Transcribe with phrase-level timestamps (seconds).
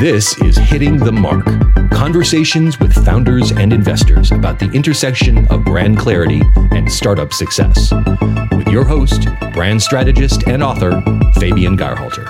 [0.00, 1.44] This is Hitting the Mark
[1.90, 7.92] conversations with founders and investors about the intersection of brand clarity and startup success.
[8.52, 11.02] With your host, brand strategist and author,
[11.34, 12.24] Fabian Geyrhalter.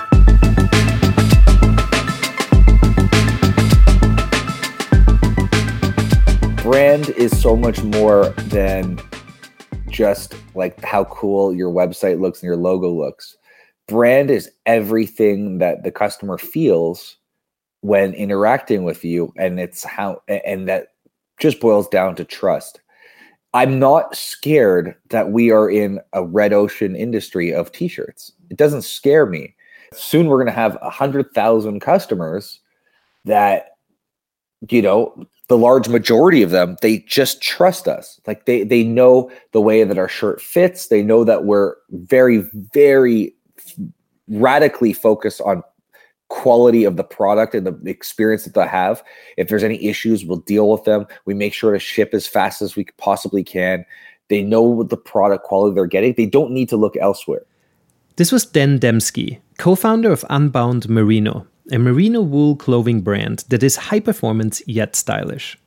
[6.61, 8.99] Brand is so much more than
[9.87, 13.37] just like how cool your website looks and your logo looks.
[13.87, 17.15] Brand is everything that the customer feels
[17.81, 20.89] when interacting with you and it's how and that
[21.39, 22.79] just boils down to trust.
[23.53, 28.31] I'm not scared that we are in a red ocean industry of t-shirts.
[28.49, 29.55] It doesn't scare me.
[29.93, 32.61] Soon we're going to have a hundred thousand customers
[33.25, 33.71] that
[34.69, 38.21] you know the large majority of them they just trust us.
[38.27, 40.87] Like they they know the way that our shirt fits.
[40.87, 43.33] They know that we're very very
[44.27, 45.61] radically focused on
[46.31, 49.03] quality of the product and the experience that they have.
[49.37, 51.05] If there's any issues, we'll deal with them.
[51.25, 53.85] We make sure to ship as fast as we possibly can.
[54.29, 56.13] They know what the product quality they're getting.
[56.13, 57.43] They don't need to look elsewhere.
[58.15, 63.61] This was Dan Demski, co founder of Unbound Merino, a merino wool clothing brand that
[63.61, 65.57] is high performance yet stylish.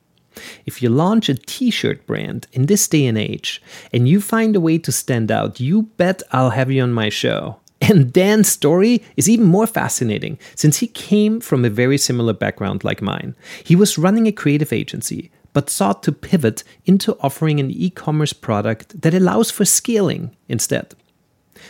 [0.65, 3.63] If you launch a t shirt brand in this day and age
[3.93, 7.11] and you find a way to stand out, you bet I'll have you on my
[7.11, 7.59] show.
[7.81, 12.85] And Dan's story is even more fascinating since he came from a very similar background
[12.85, 13.35] like mine.
[13.63, 18.33] He was running a creative agency, but sought to pivot into offering an e commerce
[18.33, 20.95] product that allows for scaling instead.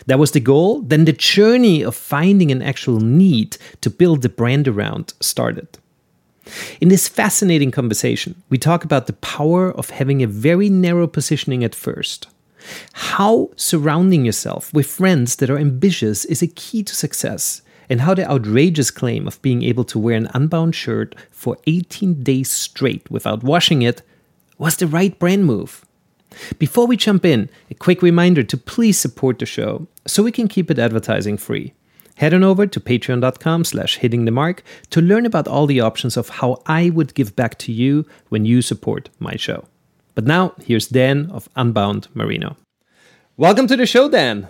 [0.06, 0.82] That was the goal.
[0.82, 5.78] Then the journey of finding an actual need to build the brand around started.
[6.80, 11.64] In this fascinating conversation, we talk about the power of having a very narrow positioning
[11.64, 12.28] at first
[12.92, 18.14] how surrounding yourself with friends that are ambitious is a key to success, and how
[18.14, 23.10] the outrageous claim of being able to wear an unbound shirt for 18 days straight
[23.10, 24.02] without washing it
[24.58, 25.84] was the right brand move.
[26.58, 30.48] Before we jump in, a quick reminder to please support the show so we can
[30.48, 31.74] keep it advertising free.
[32.16, 36.16] Head on over to patreon.com slash hitting the mark to learn about all the options
[36.16, 39.66] of how I would give back to you when you support my show.
[40.14, 42.56] But now, here's Dan of Unbound Merino.
[43.36, 44.48] Welcome to the show, Dan.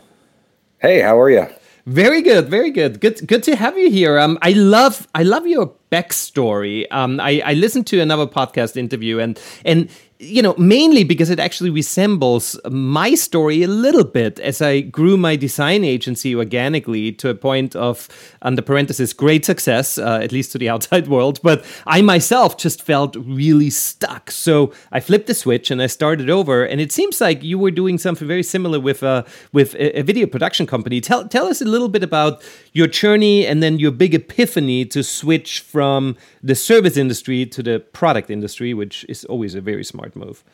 [0.79, 1.47] Hey, how are you?
[1.87, 3.01] Very good, very good.
[3.01, 4.19] Good, good to have you here.
[4.19, 6.87] Um, I love, I love your backstory.
[6.91, 9.89] Um, I, I listened to another podcast interview, and and
[10.25, 15.17] you know, mainly because it actually resembles my story a little bit as I grew
[15.17, 18.09] my design agency organically to a point of,
[18.43, 21.41] under parenthesis, great success, uh, at least to the outside world.
[21.43, 24.31] But I myself just felt really stuck.
[24.31, 26.65] So I flipped the switch and I started over.
[26.65, 30.03] And it seems like you were doing something very similar with, uh, with a, a
[30.03, 31.01] video production company.
[31.01, 32.43] Tell, tell us a little bit about
[32.73, 37.81] your journey and then your big epiphany to switch from the service industry to the
[37.81, 40.45] product industry, which is always a very smart move.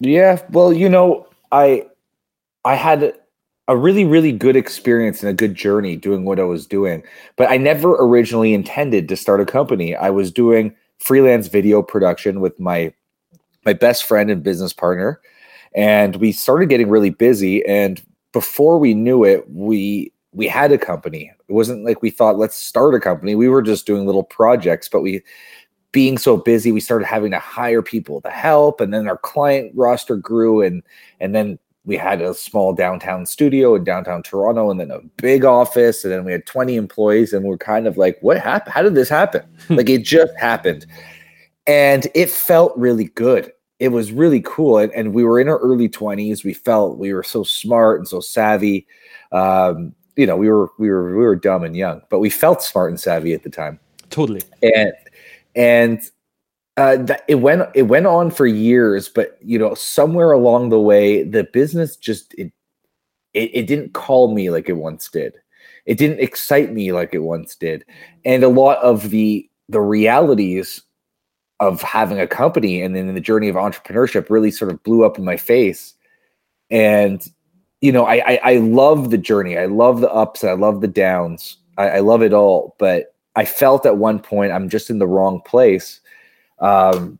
[0.00, 1.86] Yeah, well, you know, I
[2.64, 3.14] I had
[3.68, 7.02] a really really good experience and a good journey doing what I was doing,
[7.36, 9.94] but I never originally intended to start a company.
[9.96, 12.92] I was doing freelance video production with my
[13.64, 15.20] my best friend and business partner,
[15.74, 18.02] and we started getting really busy and
[18.34, 21.32] before we knew it, we we had a company.
[21.48, 23.34] It wasn't like we thought let's start a company.
[23.34, 25.22] We were just doing little projects, but we
[25.94, 29.72] being so busy, we started having to hire people to help, and then our client
[29.76, 30.82] roster grew, and
[31.20, 31.56] and then
[31.86, 36.12] we had a small downtown studio in downtown Toronto, and then a big office, and
[36.12, 38.74] then we had twenty employees, and we're kind of like, what happened?
[38.74, 39.42] How did this happen?
[39.70, 40.84] like it just happened,
[41.66, 43.52] and it felt really good.
[43.78, 46.42] It was really cool, and, and we were in our early twenties.
[46.42, 48.84] We felt we were so smart and so savvy.
[49.30, 52.64] Um, you know, we were we were we were dumb and young, but we felt
[52.64, 53.78] smart and savvy at the time.
[54.10, 54.42] Totally.
[54.62, 54.92] And
[55.54, 56.02] and
[56.76, 60.80] uh, that it went it went on for years, but you know, somewhere along the
[60.80, 62.52] way, the business just it,
[63.32, 65.34] it it didn't call me like it once did.
[65.86, 67.84] It didn't excite me like it once did,
[68.24, 70.82] and a lot of the the realities
[71.60, 75.18] of having a company and then the journey of entrepreneurship really sort of blew up
[75.18, 75.94] in my face.
[76.70, 77.24] And
[77.80, 79.56] you know, I I, I love the journey.
[79.56, 80.42] I love the ups.
[80.42, 81.58] I love the downs.
[81.78, 85.06] I, I love it all, but I felt at one point I'm just in the
[85.06, 86.00] wrong place.
[86.60, 87.18] Um,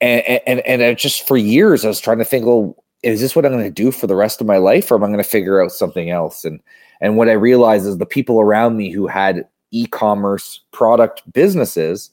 [0.00, 3.46] and, and, and just for years I was trying to think, well, is this what
[3.46, 5.24] I'm going to do for the rest of my life, or am I going to
[5.24, 6.44] figure out something else?
[6.44, 6.60] And
[7.00, 12.10] and what I realized is the people around me who had e-commerce product businesses,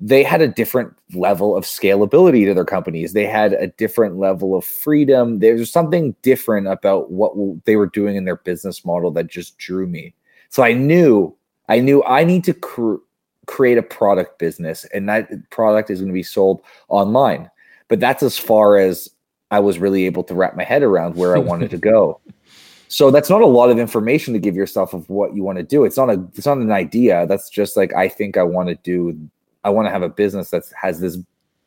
[0.00, 3.12] they had a different level of scalability to their companies.
[3.12, 5.38] They had a different level of freedom.
[5.38, 7.32] There's something different about what
[7.64, 10.14] they were doing in their business model that just drew me.
[10.50, 11.34] So I knew
[11.68, 12.96] I knew I need to cr-
[13.46, 17.50] create a product business and that product is going to be sold online.
[17.88, 19.08] But that's as far as
[19.50, 22.20] I was really able to wrap my head around where I wanted to go.
[22.90, 25.62] So that's not a lot of information to give yourself of what you want to
[25.62, 25.84] do.
[25.84, 27.26] It's not a it's not an idea.
[27.26, 29.28] That's just like I think I want to do
[29.62, 31.18] I want to have a business that has this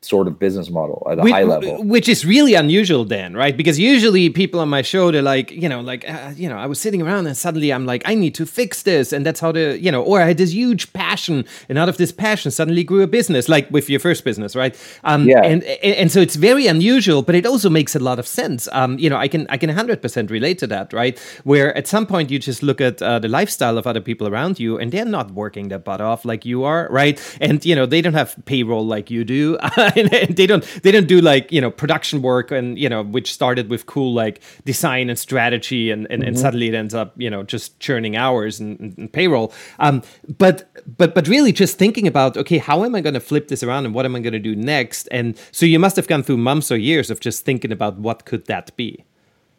[0.01, 1.83] sort of business model at a which, high level.
[1.83, 3.55] which is really unusual then right?
[3.55, 6.65] Because usually people on my show they're like you know like uh, you know i
[6.65, 9.51] was sitting around and suddenly i'm like i need to fix this and that's how
[9.51, 12.83] the you know or i had this huge passion and out of this passion suddenly
[12.83, 14.75] grew a business like with your first business right?
[15.03, 15.41] Um yeah.
[15.43, 18.67] and and so it's very unusual but it also makes a lot of sense.
[18.71, 21.19] Um you know i can i can 100% relate to that right?
[21.43, 24.59] Where at some point you just look at uh, the lifestyle of other people around
[24.59, 27.19] you and they're not working their butt off like you are right?
[27.39, 29.57] And you know they don't have payroll like you do
[29.95, 33.03] and, and, they don't they don't do like you know production work and you know
[33.03, 36.29] which started with cool like design and strategy and and, mm-hmm.
[36.29, 39.53] and suddenly it ends up you know just churning hours and, and payroll.
[39.79, 40.01] Um
[40.37, 43.63] but but but really just thinking about okay how am i going to flip this
[43.63, 45.07] around and what am i going to do next?
[45.11, 48.25] And so you must have gone through months or years of just thinking about what
[48.25, 49.05] could that be?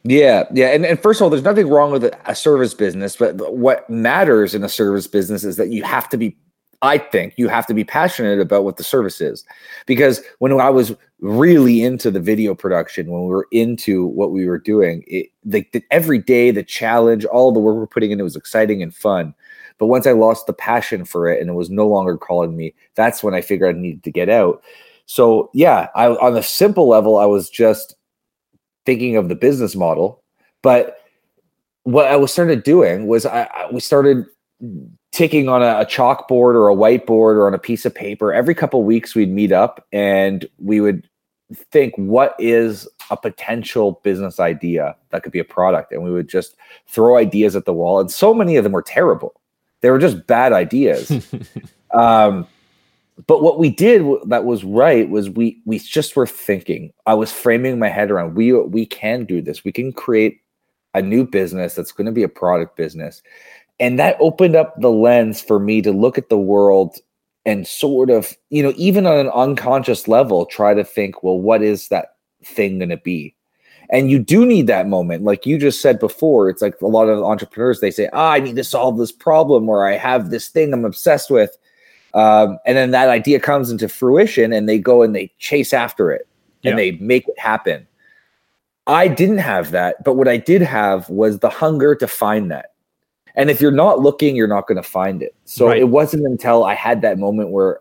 [0.04, 3.54] Yeah, yeah, and, and first of all, there's nothing wrong with a service business, but
[3.54, 6.36] what matters in a service business is that you have to be
[6.82, 9.44] I think you have to be passionate about what the service is.
[9.86, 14.46] Because when I was really into the video production, when we were into what we
[14.46, 18.18] were doing, it, the, the, every day, the challenge, all the work we're putting in,
[18.18, 19.32] it was exciting and fun.
[19.78, 22.74] But once I lost the passion for it and it was no longer calling me,
[22.94, 24.62] that's when I figured I needed to get out.
[25.06, 27.94] So, yeah, I, on a simple level, I was just
[28.86, 30.22] thinking of the business model.
[30.62, 30.98] But
[31.84, 34.24] what I was started doing was I, I we started
[35.12, 38.32] ticking on a, a, chalkboard or a whiteboard or on a piece of paper.
[38.32, 41.08] Every couple weeks, we'd meet up and we would
[41.54, 45.92] think, what is a potential business idea that could be a product?
[45.92, 46.56] And we would just
[46.86, 48.00] throw ideas at the wall.
[48.00, 49.38] And so many of them were terrible.
[49.82, 51.10] They were just bad ideas.
[51.92, 52.46] um,
[53.26, 56.92] but what we did that was right was we we just were thinking.
[57.06, 59.64] I was framing my head around we we can do this.
[59.64, 60.40] We can create
[60.94, 63.22] a new business that's going to be a product business
[63.82, 66.98] and that opened up the lens for me to look at the world
[67.44, 71.62] and sort of you know even on an unconscious level try to think well what
[71.62, 72.14] is that
[72.44, 73.34] thing going to be?
[73.90, 75.24] And you do need that moment.
[75.24, 78.38] Like you just said before it's like a lot of entrepreneurs they say oh, i
[78.38, 81.58] need to solve this problem or i have this thing i'm obsessed with.
[82.14, 86.12] Um, and then that idea comes into fruition and they go and they chase after
[86.12, 86.28] it
[86.62, 86.76] and yeah.
[86.76, 87.88] they make it happen.
[88.86, 92.71] I didn't have that but what i did have was the hunger to find that
[93.34, 95.34] and if you're not looking, you're not going to find it.
[95.44, 95.78] So right.
[95.78, 97.80] it wasn't until I had that moment where,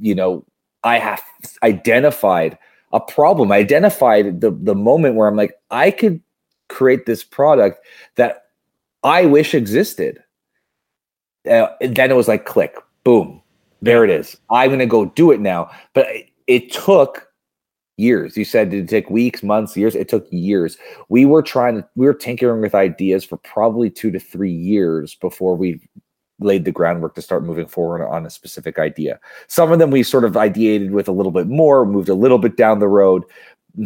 [0.00, 0.44] you know,
[0.84, 1.22] I have
[1.62, 2.58] identified
[2.92, 3.52] a problem.
[3.52, 6.20] I identified the the moment where I'm like, I could
[6.68, 7.78] create this product
[8.16, 8.44] that
[9.02, 10.22] I wish existed.
[11.48, 13.42] Uh, and then it was like, click, boom,
[13.80, 14.36] there it is.
[14.50, 15.70] I'm going to go do it now.
[15.92, 16.06] But
[16.46, 17.31] it took
[17.96, 18.36] years.
[18.36, 19.94] You said did it take weeks, months, years.
[19.94, 20.78] It took years.
[21.08, 25.14] We were trying to, we were tinkering with ideas for probably two to three years
[25.14, 25.80] before we
[26.40, 29.20] laid the groundwork to start moving forward on a specific idea.
[29.46, 32.38] Some of them we sort of ideated with a little bit more, moved a little
[32.38, 33.24] bit down the road,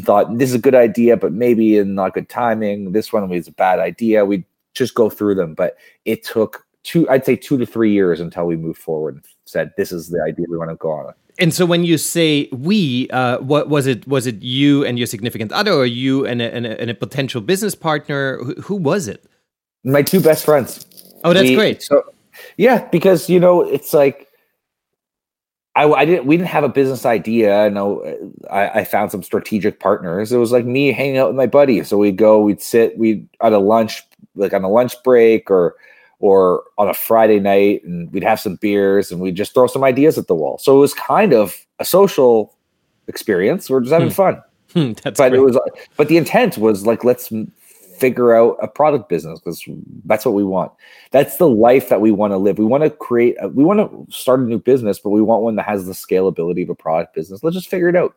[0.00, 2.92] thought this is a good idea, but maybe in not good timing.
[2.92, 4.24] This one was a bad idea.
[4.24, 8.20] We just go through them, but it took two, I'd say two to three years
[8.20, 11.14] until we moved forward and said this is the idea we want to go on.
[11.38, 14.06] And so when you say we, uh, what was it?
[14.08, 16.94] Was it you and your significant other, or you and a, and a, and a
[16.94, 18.38] potential business partner?
[18.38, 19.24] Who, who, was it?
[19.84, 20.86] My two best friends.
[21.24, 21.82] Oh, that's we, great.
[21.82, 22.02] So,
[22.56, 24.28] yeah, because you know it's like
[25.76, 26.24] I, I, didn't.
[26.24, 27.68] We didn't have a business idea.
[27.68, 28.02] No,
[28.50, 30.32] I, I found some strategic partners.
[30.32, 31.84] It was like me hanging out with my buddy.
[31.84, 34.02] So we'd go, we'd sit, we'd at a lunch,
[34.34, 35.76] like on a lunch break, or
[36.18, 39.84] or on a Friday night and we'd have some beers and we'd just throw some
[39.84, 40.58] ideas at the wall.
[40.58, 42.56] So it was kind of a social
[43.06, 43.68] experience.
[43.68, 44.14] We're just having hmm.
[44.14, 44.42] fun.
[44.72, 45.38] Hmm, that's but great.
[45.38, 45.58] it was
[45.96, 47.30] but the intent was like let's
[47.96, 49.62] figure out a product business because
[50.04, 50.72] that's what we want.
[51.10, 52.58] That's the life that we want to live.
[52.58, 55.42] We want to create a, we want to start a new business, but we want
[55.42, 57.42] one that has the scalability of a product business.
[57.42, 58.14] Let's just figure it out.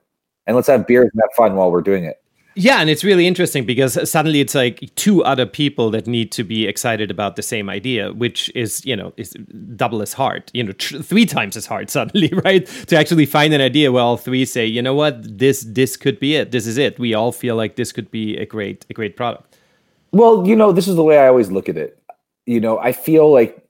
[0.47, 2.21] And let's have beers and have fun while we're doing it.
[2.61, 6.43] Yeah, and it's really interesting because suddenly it's like two other people that need to
[6.43, 9.31] be excited about the same idea, which is, you know, is
[9.77, 12.65] double as hard, you know, tr- three times as hard suddenly, right?
[12.87, 16.19] To actually find an idea where all three say, you know what, this this could
[16.19, 16.51] be it.
[16.51, 16.99] This is it.
[16.99, 19.55] We all feel like this could be a great a great product.
[20.11, 21.97] Well, you know, this is the way I always look at it.
[22.45, 23.65] You know, I feel like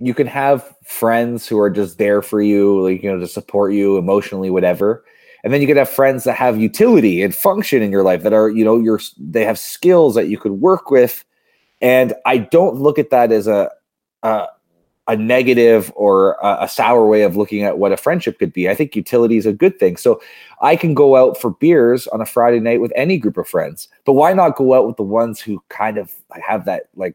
[0.00, 3.72] you can have friends who are just there for you, like you know, to support
[3.72, 5.02] you emotionally, whatever
[5.44, 8.32] and then you could have friends that have utility and function in your life that
[8.32, 11.24] are you know your they have skills that you could work with
[11.80, 13.70] and i don't look at that as a
[14.24, 14.48] a,
[15.06, 18.68] a negative or a, a, sour way of looking at what a friendship could be.
[18.68, 19.96] I think utility is a good thing.
[19.96, 20.20] So
[20.62, 23.88] I can go out for beers on a Friday night with any group of friends,
[24.06, 27.14] but why not go out with the ones who kind of have that like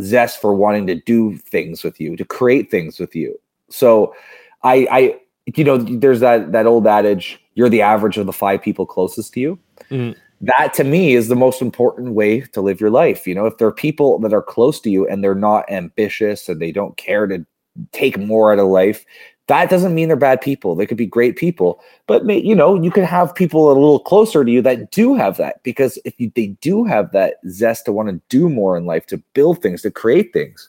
[0.00, 3.38] zest for wanting to do things with you, to create things with you.
[3.68, 4.14] So
[4.62, 5.20] I, I,
[5.54, 9.34] you know, there's that that old adage: you're the average of the five people closest
[9.34, 9.58] to you.
[9.90, 13.26] Mm that to me is the most important way to live your life.
[13.26, 16.48] You know, if there are people that are close to you and they're not ambitious
[16.48, 17.44] and they don't care to
[17.92, 19.04] take more out of life,
[19.48, 20.74] that doesn't mean they're bad people.
[20.74, 24.44] They could be great people, but you know, you can have people a little closer
[24.44, 27.92] to you that do have that because if you, they do have that zest to
[27.92, 30.68] want to do more in life, to build things, to create things,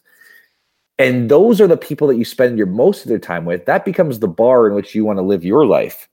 [0.98, 3.86] and those are the people that you spend your most of their time with, that
[3.86, 6.10] becomes the bar in which you want to live your life.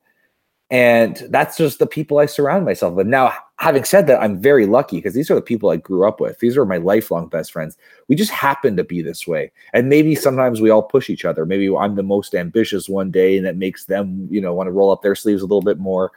[0.70, 3.06] And that's just the people I surround myself with.
[3.06, 6.20] Now, having said that, I'm very lucky because these are the people I grew up
[6.20, 6.40] with.
[6.40, 7.76] These are my lifelong best friends.
[8.08, 9.52] We just happen to be this way.
[9.72, 11.46] And maybe sometimes we all push each other.
[11.46, 14.72] Maybe I'm the most ambitious one day and that makes them, you know, want to
[14.72, 16.10] roll up their sleeves a little bit more.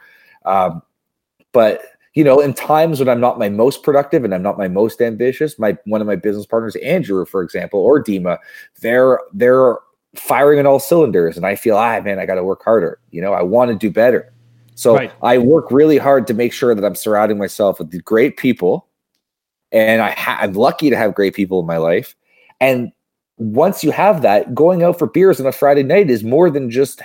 [0.44, 0.82] Um,
[1.52, 1.82] but
[2.14, 5.00] you know, in times when I'm not my most productive and I'm not my most
[5.00, 8.38] ambitious, my one of my business partners, Andrew, for example, or Dima,
[8.80, 9.76] they're they're
[10.16, 12.98] firing on all cylinders, and I feel, ah, man, I got to work harder.
[13.12, 14.32] You know, I want to do better.
[14.80, 15.12] So right.
[15.22, 18.88] I work really hard to make sure that I'm surrounding myself with great people.
[19.72, 22.16] And I ha- I'm lucky to have great people in my life.
[22.62, 22.90] And
[23.36, 26.70] once you have that, going out for beers on a Friday night is more than
[26.70, 27.02] just,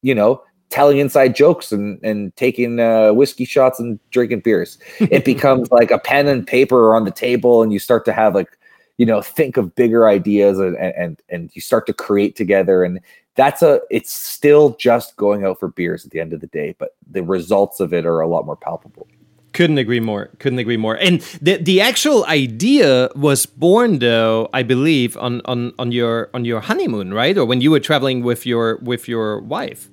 [0.00, 4.78] you know, telling inside jokes and, and taking uh, whiskey shots and drinking beers.
[4.98, 8.34] It becomes like a pen and paper on the table, and you start to have
[8.34, 8.48] like,
[8.96, 12.82] you know, think of bigger ideas and and and you start to create together.
[12.82, 12.98] And
[13.36, 16.74] that's a it's still just going out for beers at the end of the day,
[16.78, 19.08] but the results of it are a lot more palpable.
[19.52, 20.30] Couldn't agree more.
[20.40, 20.96] Couldn't agree more.
[20.96, 26.44] And the the actual idea was born though, I believe, on on on your on
[26.44, 27.36] your honeymoon, right?
[27.36, 29.88] Or when you were traveling with your with your wife.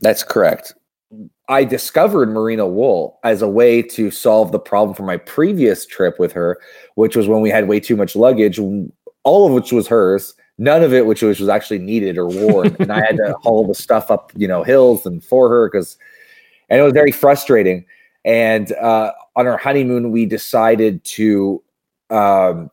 [0.00, 0.74] That's correct.
[1.48, 6.18] I discovered merino wool as a way to solve the problem from my previous trip
[6.18, 6.58] with her,
[6.96, 10.82] which was when we had way too much luggage, all of which was hers none
[10.82, 12.76] of it which was, was actually needed or worn.
[12.78, 15.96] And i had to haul the stuff up you know hills and for her because
[16.68, 17.86] and it was very frustrating.
[18.26, 21.62] And uh, on our honeymoon we decided to
[22.10, 22.70] um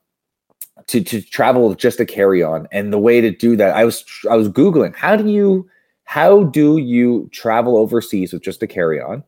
[0.88, 4.04] to to travel just a carry on and the way to do that i was
[4.30, 5.68] i was googling how do you
[6.04, 9.24] how do you travel overseas with just a carry on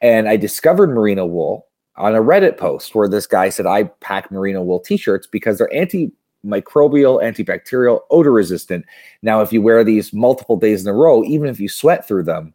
[0.00, 4.30] and i discovered merino wool on a reddit post where this guy said i pack
[4.30, 6.10] merino wool t-shirts because they're anti
[6.46, 8.84] microbial, antibacterial, odor resistant.
[9.22, 12.24] Now, if you wear these multiple days in a row, even if you sweat through
[12.24, 12.54] them,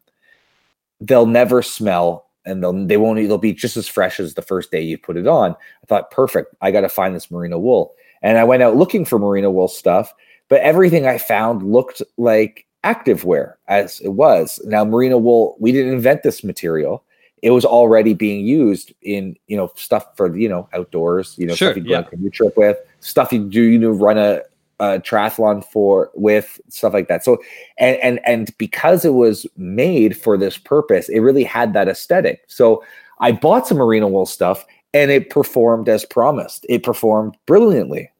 [1.00, 4.70] they'll never smell and they'll they won't they'll be just as fresh as the first
[4.70, 5.52] day you put it on.
[5.52, 6.54] I thought, perfect.
[6.60, 7.94] I got to find this merino wool.
[8.22, 10.12] And I went out looking for merino wool stuff,
[10.48, 14.60] but everything I found looked like active wear as it was.
[14.64, 17.04] Now, merino wool, we didn't invent this material
[17.42, 21.54] it was already being used in you know stuff for you know outdoors you know
[21.54, 22.02] sure, stuff you yeah.
[22.02, 24.40] go on a trip with stuff you do you know run a,
[24.80, 27.24] a triathlon for with stuff like that.
[27.24, 27.38] So
[27.78, 32.44] and and and because it was made for this purpose it really had that aesthetic.
[32.46, 32.82] So
[33.20, 36.66] i bought some merino wool stuff and it performed as promised.
[36.68, 38.10] It performed brilliantly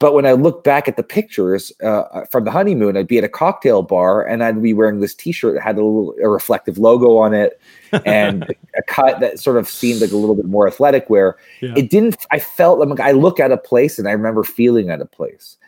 [0.00, 3.24] but when I look back at the pictures uh, from the honeymoon, I'd be at
[3.24, 6.78] a cocktail bar and I'd be wearing this T-shirt that had a little a reflective
[6.78, 7.60] logo on it
[8.06, 8.44] and
[8.76, 11.10] a cut that sort of seemed like a little bit more athletic.
[11.10, 11.74] Where yeah.
[11.76, 12.16] it didn't.
[12.30, 15.58] I felt like I look at a place and I remember feeling at a place,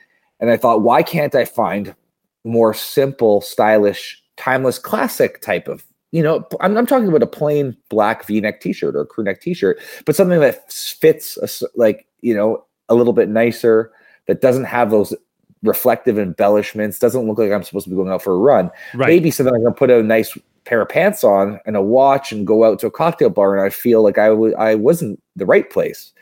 [0.40, 1.94] and I thought, why can't I find
[2.42, 7.74] more simple, stylish, timeless, classic type of you know, I'm, I'm, talking about a plain
[7.88, 12.64] black V-neck T-shirt or crew neck T-shirt, but something that fits a, like you know
[12.90, 13.92] a little bit nicer,
[14.26, 15.14] that doesn't have those
[15.62, 18.70] reflective embellishments, doesn't look like I'm supposed to be going out for a run.
[18.94, 19.08] Right.
[19.08, 22.46] Maybe something I can put a nice pair of pants on and a watch and
[22.46, 25.46] go out to a cocktail bar and I feel like I w- I wasn't the
[25.46, 26.12] right place.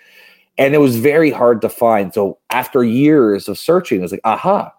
[0.59, 2.13] And it was very hard to find.
[2.13, 4.73] So after years of searching, I was like, aha,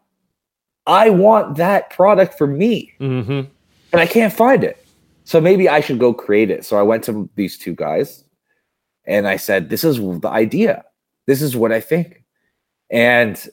[0.86, 2.94] I want that product for me.
[3.00, 3.50] Mm-hmm.
[3.92, 4.86] And I can't find it.
[5.24, 6.66] So maybe I should go create it.
[6.66, 8.24] So I went to these two guys
[9.06, 10.84] and I said, this is the idea.
[11.28, 12.21] This is what I think
[12.92, 13.50] and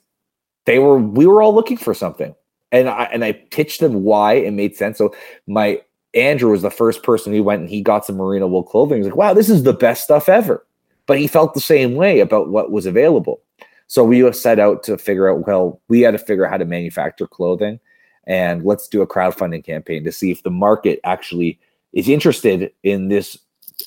[0.66, 2.34] they were we were all looking for something.
[2.70, 4.98] And i and i pitched them why it made sense.
[4.98, 5.14] So
[5.46, 5.80] my
[6.14, 8.98] andrew was the first person who went and he got some merino wool clothing.
[8.98, 10.66] He's like wow this is the best stuff ever.
[11.06, 13.40] But he felt the same way about what was available.
[13.86, 16.66] So we set out to figure out well we had to figure out how to
[16.66, 17.80] manufacture clothing
[18.26, 21.58] and let's do a crowdfunding campaign to see if the market actually
[21.94, 23.38] is interested in this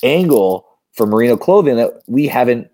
[0.02, 2.68] angle for merino clothing that we haven't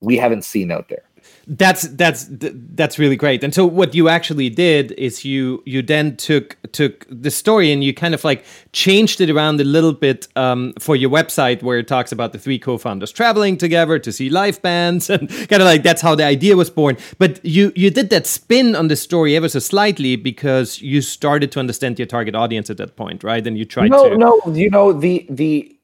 [0.00, 1.04] we haven't seen out there
[1.46, 3.44] that's that's that's really great.
[3.44, 7.84] And so what you actually did is you you then took took the story and
[7.84, 11.78] you kind of like changed it around a little bit um, for your website where
[11.78, 15.66] it talks about the three co-founders traveling together to see live bands and kind of
[15.66, 16.96] like that's how the idea was born.
[17.18, 21.52] But you you did that spin on the story ever so slightly because you started
[21.52, 23.46] to understand your target audience at that point, right?
[23.46, 25.78] And you tried no, to no, you know the the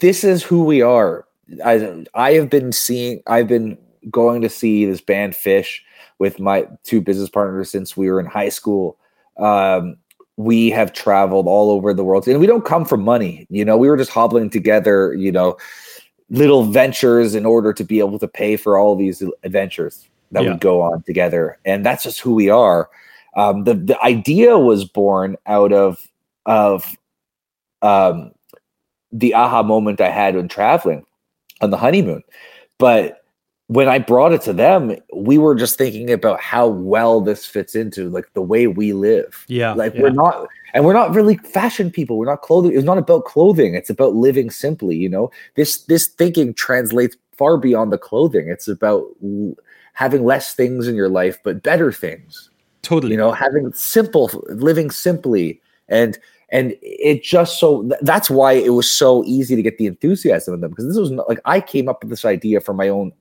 [0.00, 1.26] this is who we are.
[1.64, 3.78] I I have been seeing I've been
[4.10, 5.80] going to see this band Phish
[6.18, 8.98] with my two business partners since we were in high school.
[9.38, 9.96] Um,
[10.36, 13.46] we have traveled all over the world and we don't come from money.
[13.50, 15.56] You know, we were just hobbling together, you know,
[16.30, 20.52] little ventures in order to be able to pay for all these adventures that yeah.
[20.52, 21.58] would go on together.
[21.64, 22.88] And that's just who we are.
[23.36, 26.06] Um, the, the idea was born out of,
[26.46, 26.96] of,
[27.82, 28.32] um,
[29.12, 31.04] the aha moment I had when traveling
[31.60, 32.22] on the honeymoon.
[32.78, 33.21] But
[33.72, 37.74] when I brought it to them, we were just thinking about how well this fits
[37.74, 39.46] into like the way we live.
[39.48, 39.72] Yeah.
[39.72, 40.02] Like yeah.
[40.02, 42.18] we're not and we're not really fashion people.
[42.18, 42.74] We're not clothing.
[42.74, 43.74] It's not about clothing.
[43.74, 45.30] It's about living simply, you know.
[45.54, 48.48] This this thinking translates far beyond the clothing.
[48.48, 49.06] It's about
[49.94, 52.50] having less things in your life but better things.
[52.82, 53.12] Totally.
[53.12, 56.18] You know, having simple living simply and
[56.50, 60.60] and it just so that's why it was so easy to get the enthusiasm in
[60.60, 63.12] them because this was not like I came up with this idea for my own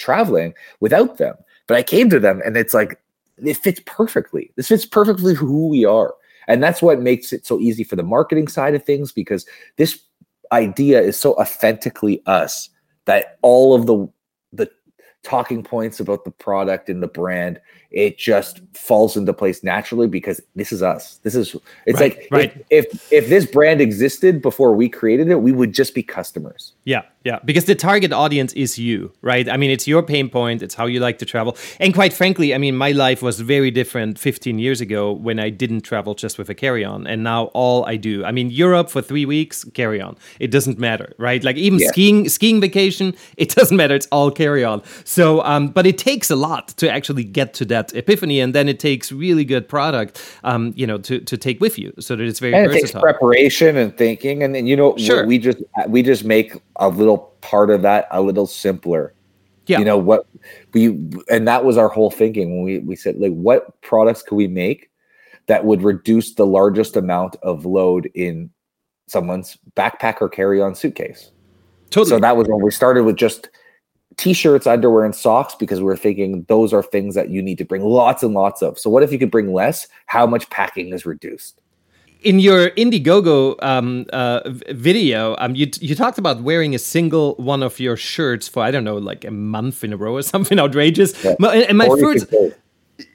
[0.00, 1.36] traveling without them.
[1.66, 3.00] But I came to them and it's like,
[3.38, 4.50] it fits perfectly.
[4.56, 6.14] This fits perfectly who we are.
[6.48, 10.00] And that's what makes it so easy for the marketing side of things because this
[10.52, 12.70] idea is so authentically us
[13.04, 14.08] that all of the
[14.52, 14.70] the
[15.22, 20.40] talking points about the product and the brand it just falls into place naturally because
[20.56, 21.54] this is us this is
[21.86, 22.66] it's right, like right.
[22.70, 26.72] If, if if this brand existed before we created it we would just be customers
[26.84, 29.46] yeah yeah, because the target audience is you, right?
[29.46, 31.54] I mean, it's your pain point, it's how you like to travel.
[31.78, 35.50] And quite frankly, I mean, my life was very different 15 years ago when I
[35.50, 37.06] didn't travel just with a carry on.
[37.06, 40.16] And now all I do, I mean, Europe for three weeks, carry on.
[40.38, 41.44] It doesn't matter, right?
[41.44, 41.88] Like even yeah.
[41.88, 43.94] skiing, skiing vacation, it doesn't matter.
[43.94, 44.82] It's all carry on.
[45.04, 48.40] So, um, but it takes a lot to actually get to that epiphany.
[48.40, 51.92] And then it takes really good product, um, you know, to, to take with you
[52.00, 52.84] so that it's very and versatile.
[52.88, 54.42] it takes preparation and thinking.
[54.42, 55.26] And then, you know, sure.
[55.26, 59.14] we just, we just make a little part of that a little simpler.
[59.66, 59.78] Yeah.
[59.78, 60.26] You know what
[60.72, 60.88] we
[61.30, 64.48] and that was our whole thinking when we we said like what products could we
[64.48, 64.90] make
[65.46, 68.50] that would reduce the largest amount of load in
[69.06, 71.32] someone's backpack or carry-on suitcase.
[71.90, 72.10] Totally.
[72.10, 73.50] So that was when we started with just
[74.16, 77.64] t-shirts, underwear, and socks because we were thinking those are things that you need to
[77.64, 78.78] bring lots and lots of.
[78.78, 79.88] So what if you could bring less?
[80.06, 81.59] How much packing is reduced?
[82.22, 87.62] In your Indiegogo um, uh, video, um, you you talked about wearing a single one
[87.62, 90.58] of your shirts for I don't know, like a month in a row or something
[90.58, 91.12] outrageous.
[91.24, 91.34] Yeah.
[91.40, 92.32] And my first,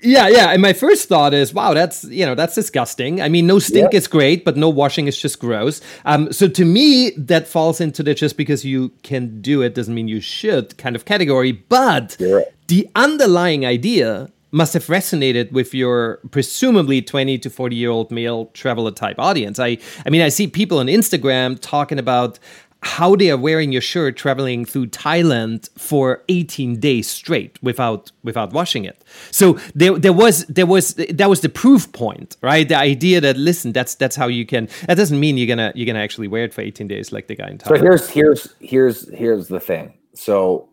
[0.01, 3.21] yeah, yeah, and my first thought is, wow, that's you know that's disgusting.
[3.21, 3.97] I mean, no stink yeah.
[3.97, 5.81] is great, but no washing is just gross.
[6.05, 9.93] Um, so to me, that falls into the just because you can do it doesn't
[9.93, 11.51] mean you should kind of category.
[11.51, 12.45] But right.
[12.67, 18.47] the underlying idea must have resonated with your presumably 20 to 40 year old male
[18.47, 19.59] traveler type audience.
[19.59, 22.39] I, I mean, I see people on Instagram talking about
[22.85, 28.53] how they are wearing your shirt traveling through Thailand for 18 days straight without without
[28.53, 29.03] washing it.
[29.31, 32.69] So there there was there was that was the proof point, right?
[32.69, 35.87] The idea that listen, that's that's how you can that doesn't mean you're gonna you're
[35.87, 37.77] gonna actually wear it for 18 days like the guy in Thailand.
[37.77, 39.97] So here's here's here's here's the thing.
[40.13, 40.69] So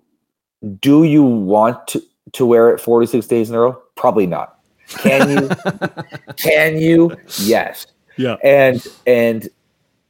[0.81, 3.83] do you want to to wear it 46 days in a row?
[3.97, 4.59] Probably not.
[4.89, 5.49] Can you?
[6.37, 7.17] Can you?
[7.41, 7.87] Yes.
[8.17, 8.37] Yeah.
[8.45, 9.49] And and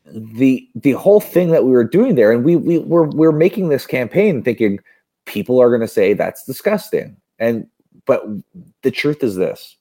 [0.06, 3.68] the the whole thing that we were doing there, and we we were we're making
[3.68, 4.80] this campaign thinking
[5.24, 7.66] people are going to say that's disgusting, and
[8.06, 8.24] but
[8.82, 9.76] the truth is this: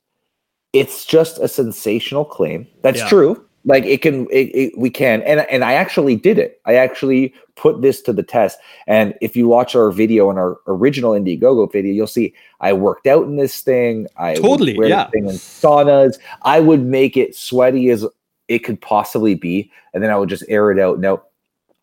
[0.74, 2.67] it's just a sensational claim.
[2.82, 3.10] That's yeah.
[3.10, 6.60] true like it can it, it, we can and and i actually did it.
[6.65, 8.58] I actually put this to the test.
[8.88, 13.08] And if you watch our video in our original indiegogo video you'll see i worked
[13.08, 14.08] out in this thing.
[14.17, 15.10] I totally yeah.
[15.10, 16.17] thing in saunas.
[16.43, 18.06] I would make it sweaty as
[18.47, 21.00] it could possibly be and then i would just air it out.
[21.00, 21.24] Now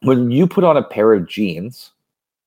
[0.02, 1.92] when you put on a pair of jeans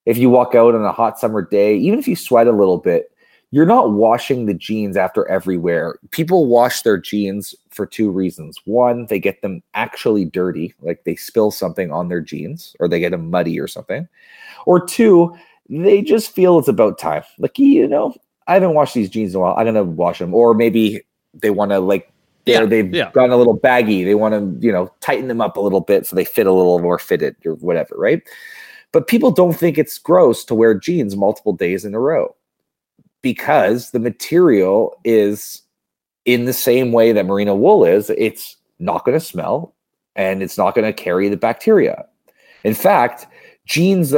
[0.05, 2.77] if you walk out on a hot summer day even if you sweat a little
[2.77, 3.10] bit
[3.51, 5.99] you're not washing the jeans after every wear.
[6.11, 8.57] People wash their jeans for two reasons.
[8.63, 13.01] One, they get them actually dirty, like they spill something on their jeans or they
[13.01, 14.07] get them muddy or something.
[14.65, 15.35] Or two,
[15.69, 17.23] they just feel it's about time.
[17.39, 18.15] Like, you know,
[18.47, 19.55] I haven't washed these jeans in a while.
[19.57, 20.33] I'm going to wash them.
[20.33, 21.01] Or maybe
[21.33, 22.09] they want to, like,
[22.45, 23.11] yeah, they've yeah.
[23.11, 24.03] gone a little baggy.
[24.03, 26.53] They want to, you know, tighten them up a little bit so they fit a
[26.53, 28.21] little more fitted or whatever, right?
[28.93, 32.35] But people don't think it's gross to wear jeans multiple days in a row
[33.21, 35.61] because the material is
[36.25, 39.73] in the same way that merino wool is, it's not going to smell
[40.15, 42.05] and it's not going to carry the bacteria.
[42.63, 43.27] In fact,
[43.65, 44.13] jeans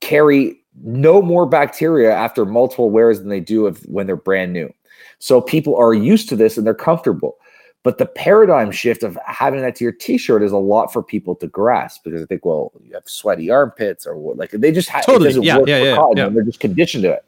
[0.00, 4.72] carry no more bacteria after multiple wears than they do when they're brand new.
[5.18, 7.38] So people are used to this and they're comfortable.
[7.82, 11.36] But the paradigm shift of having that to your t-shirt is a lot for people
[11.36, 14.88] to grasp because I think, well, you have sweaty armpits or what, like they just
[14.88, 15.32] have totally.
[15.46, 16.28] yeah, yeah, yeah, yeah.
[16.28, 17.24] they're just conditioned to it.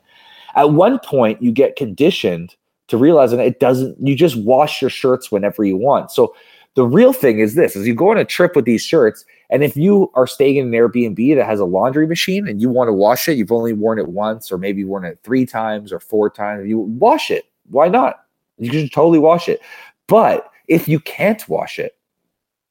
[0.59, 2.57] At one point, you get conditioned
[2.89, 3.97] to realizing it doesn't.
[4.05, 6.11] You just wash your shirts whenever you want.
[6.11, 6.35] So
[6.75, 9.63] the real thing is this: is you go on a trip with these shirts, and
[9.63, 12.89] if you are staying in an Airbnb that has a laundry machine and you want
[12.89, 16.01] to wash it, you've only worn it once, or maybe worn it three times or
[16.01, 16.69] four times.
[16.69, 17.45] You wash it.
[17.71, 18.25] Why not?
[18.59, 19.61] You can totally wash it.
[20.09, 21.97] But if you can't wash it,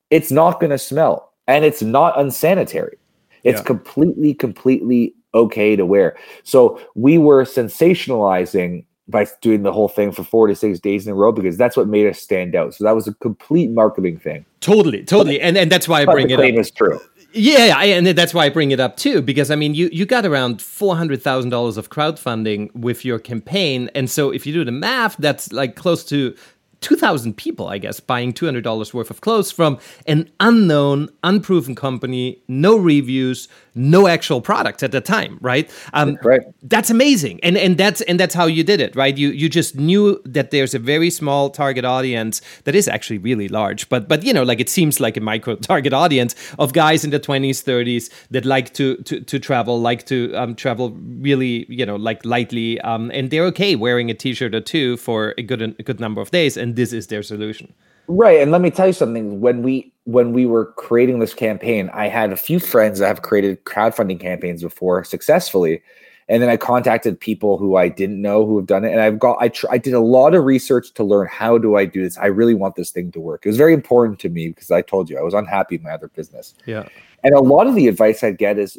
[0.09, 2.97] it's not going to smell, and it's not unsanitary.
[3.43, 3.63] It's yeah.
[3.63, 6.17] completely, completely okay to wear.
[6.43, 11.13] So we were sensationalizing by doing the whole thing for four to six days in
[11.13, 12.73] a row because that's what made us stand out.
[12.73, 14.45] So that was a complete marketing thing.
[14.59, 16.45] Totally, totally, and and that's why I bring it up.
[16.45, 16.99] Is true.
[17.33, 20.25] Yeah, and that's why I bring it up too, because I mean, you you got
[20.25, 24.65] around four hundred thousand dollars of crowdfunding with your campaign, and so if you do
[24.65, 26.35] the math, that's like close to
[26.81, 32.77] 2,000 people, I guess, buying $200 worth of clothes from an unknown, unproven company, no
[32.77, 33.47] reviews,
[33.77, 35.69] no actual product at the time, right?
[35.93, 36.41] Um, right.
[36.63, 39.17] That's amazing, and and that's and that's how you did it, right?
[39.17, 43.47] You you just knew that there's a very small target audience that is actually really
[43.47, 47.03] large, but but you know, like it seems like a micro target audience of guys
[47.03, 51.65] in the 20s, 30s that like to to, to travel, like to um, travel really,
[51.69, 55.43] you know, like lightly, um, and they're okay wearing a t-shirt or two for a
[55.43, 57.73] good a good number of days, and this is their solution.
[58.07, 58.39] Right.
[58.41, 59.41] And let me tell you something.
[59.41, 63.23] When we when we were creating this campaign, I had a few friends that have
[63.23, 65.83] created crowdfunding campaigns before successfully.
[66.29, 68.93] And then I contacted people who I didn't know who have done it.
[68.93, 71.75] And I've got I tr- I did a lot of research to learn how do
[71.75, 72.17] I do this.
[72.17, 73.45] I really want this thing to work.
[73.45, 75.91] It was very important to me because I told you I was unhappy in my
[75.91, 76.53] other business.
[76.65, 76.87] Yeah.
[77.25, 78.77] And a lot of the advice I'd get is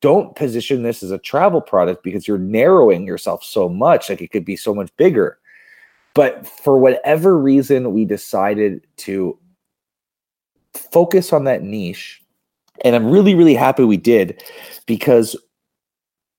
[0.00, 4.08] don't position this as a travel product because you're narrowing yourself so much.
[4.08, 5.38] Like it could be so much bigger.
[6.14, 9.38] But for whatever reason, we decided to
[10.76, 12.22] focus on that niche.
[12.84, 14.42] And I'm really, really happy we did
[14.86, 15.34] because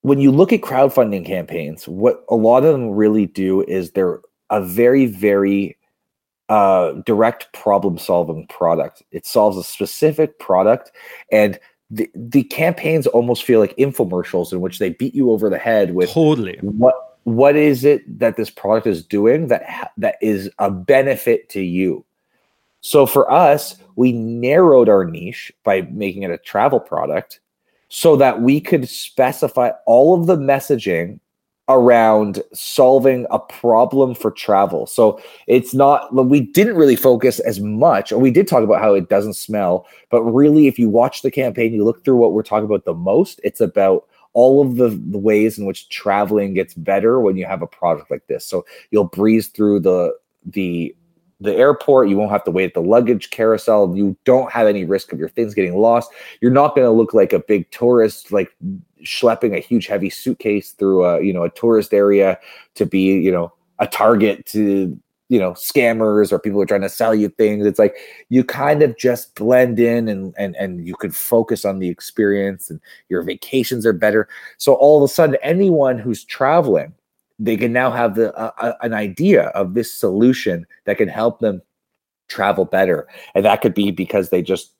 [0.01, 4.21] when you look at crowdfunding campaigns, what a lot of them really do is they're
[4.49, 5.77] a very, very
[6.49, 9.03] uh, direct problem solving product.
[9.11, 10.91] It solves a specific product.
[11.31, 15.57] And the, the campaigns almost feel like infomercials in which they beat you over the
[15.57, 20.49] head with totally what what is it that this product is doing that that is
[20.59, 22.03] a benefit to you
[22.87, 27.39] so for us we narrowed our niche by making it a travel product
[27.89, 31.19] so that we could specify all of the messaging
[31.69, 38.13] around solving a problem for travel so it's not we didn't really focus as much
[38.13, 41.31] or we did talk about how it doesn't smell but really if you watch the
[41.31, 44.89] campaign you look through what we're talking about the most it's about all of the,
[44.89, 48.45] the ways in which traveling gets better when you have a product like this.
[48.45, 50.13] So you'll breeze through the
[50.45, 50.95] the
[51.39, 52.09] the airport.
[52.09, 53.95] You won't have to wait at the luggage carousel.
[53.95, 56.11] You don't have any risk of your things getting lost.
[56.41, 58.55] You're not going to look like a big tourist, like
[59.03, 62.39] schlepping a huge heavy suitcase through a you know a tourist area
[62.75, 66.89] to be you know a target to you know scammers or people are trying to
[66.89, 67.95] sell you things it's like
[68.29, 72.69] you kind of just blend in and and and you can focus on the experience
[72.69, 76.93] and your vacations are better so all of a sudden anyone who's traveling
[77.39, 81.61] they can now have the uh, an idea of this solution that can help them
[82.27, 83.07] travel better.
[83.35, 84.73] And that could be because they just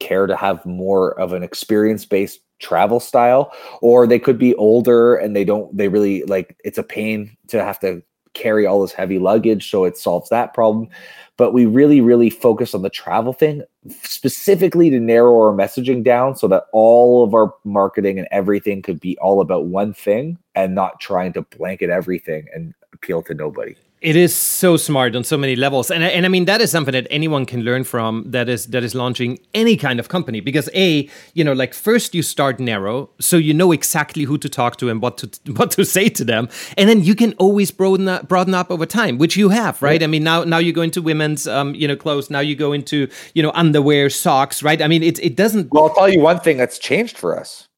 [0.00, 5.14] care to have more of an experience based travel style or they could be older
[5.16, 8.02] and they don't they really like it's a pain to have to
[8.34, 10.88] carry all this heavy luggage so it solves that problem.
[11.36, 13.62] But we really really focus on the travel thing
[14.02, 19.00] specifically to narrow our messaging down so that all of our marketing and everything could
[19.00, 23.74] be all about one thing and not trying to blanket everything and appeal to nobody
[24.00, 26.92] it is so smart on so many levels, and and I mean that is something
[26.92, 28.24] that anyone can learn from.
[28.26, 32.14] That is that is launching any kind of company because a you know like first
[32.14, 35.70] you start narrow, so you know exactly who to talk to and what to what
[35.72, 39.18] to say to them, and then you can always broaden up, broaden up over time,
[39.18, 40.02] which you have, right?
[40.02, 42.72] I mean now now you go into women's um you know clothes, now you go
[42.72, 44.80] into you know underwear, socks, right?
[44.80, 45.70] I mean it it doesn't.
[45.70, 47.68] Well, I'll tell you one thing that's changed for us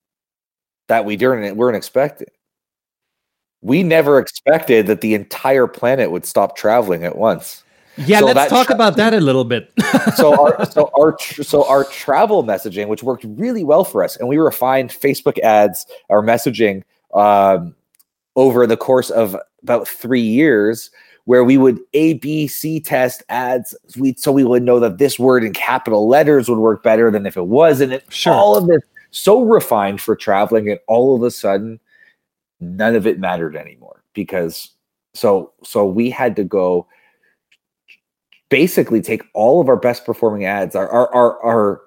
[0.86, 2.28] that we didn't weren't expecting
[3.62, 7.62] we never expected that the entire planet would stop traveling at once.
[7.96, 9.72] Yeah, so let's talk tra- about that a little bit.
[10.16, 14.28] so our so our so our travel messaging, which worked really well for us, and
[14.28, 16.82] we refined Facebook ads, our messaging
[17.14, 17.74] um,
[18.34, 20.90] over the course of about three years
[21.24, 23.76] where we would A, B, C test ads.
[23.96, 27.26] We, so we would know that this word in capital letters would work better than
[27.26, 27.92] if it wasn't.
[27.92, 28.32] It, Sure.
[28.32, 31.78] All of this so refined for traveling, and all of a sudden,
[32.62, 34.70] none of it mattered anymore because
[35.14, 36.86] so so we had to go
[38.48, 41.80] basically take all of our best performing ads, our our our our,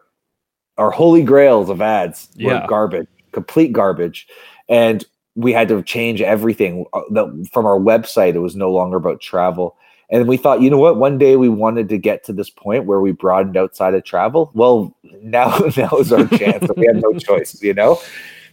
[0.77, 2.65] our holy grails of ads were Yeah.
[2.67, 4.27] garbage, complete garbage,
[4.67, 8.35] and we had to change everything uh, the, from our website.
[8.35, 9.75] It was no longer about travel.
[10.09, 10.97] And we thought, you know what?
[10.97, 14.51] One day we wanted to get to this point where we broadened outside of travel.
[14.53, 16.65] Well, now now is our chance.
[16.77, 17.99] we have no choice, you know.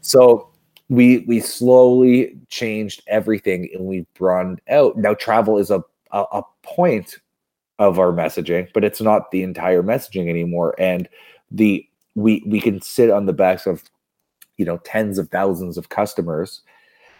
[0.02, 0.48] So
[0.88, 4.96] we we slowly changed everything and we broadened out.
[4.96, 7.16] Now travel is a, a a point
[7.78, 10.74] of our messaging, but it's not the entire messaging anymore.
[10.78, 11.08] And
[11.50, 13.84] the we we can sit on the backs of
[14.56, 16.60] you know tens of thousands of customers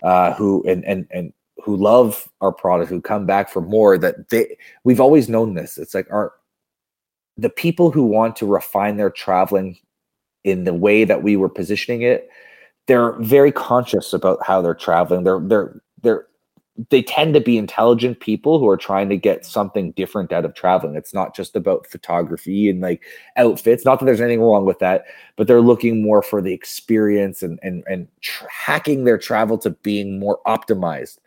[0.03, 3.97] uh, who and and and who love our product, who come back for more.
[3.97, 5.79] That they we've always known this.
[5.79, 6.33] It's like our
[7.37, 9.79] the people who want to refine their traveling
[10.45, 12.29] in the way that we were positioning it.
[12.87, 15.25] They're very conscious about how they're traveling.
[15.25, 16.27] They're they're they're
[16.89, 20.55] they tend to be intelligent people who are trying to get something different out of
[20.55, 20.97] traveling.
[20.97, 23.03] It's not just about photography and like
[23.37, 23.85] outfits.
[23.85, 25.05] Not that there's anything wrong with that,
[25.37, 28.09] but they're looking more for the experience and and and
[28.49, 31.19] hacking their travel to being more optimized.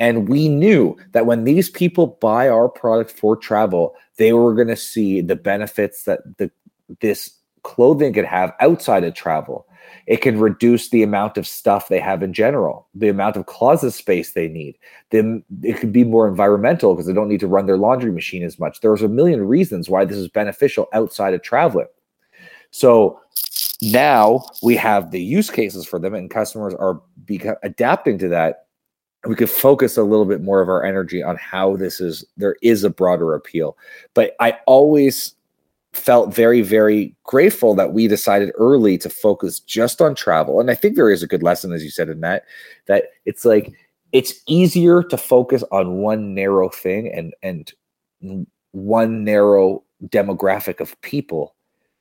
[0.00, 4.68] And we knew that when these people buy our product for travel, they were going
[4.68, 6.50] to see the benefits that the
[7.00, 9.66] this clothing could have outside of travel.
[10.08, 13.90] It can reduce the amount of stuff they have in general, the amount of closet
[13.90, 14.78] space they need.
[15.10, 18.42] Then it could be more environmental because they don't need to run their laundry machine
[18.42, 18.80] as much.
[18.80, 21.88] There's a million reasons why this is beneficial outside of traveling.
[22.70, 23.20] So
[23.82, 28.64] now we have the use cases for them, and customers are beca- adapting to that.
[29.26, 32.24] We could focus a little bit more of our energy on how this is.
[32.38, 33.76] There is a broader appeal,
[34.14, 35.34] but I always
[35.92, 40.60] felt very, very grateful that we decided early to focus just on travel.
[40.60, 42.44] And I think there is a good lesson, as you said, in that
[42.86, 43.72] that it's like
[44.12, 47.72] it's easier to focus on one narrow thing and and
[48.72, 51.54] one narrow demographic of people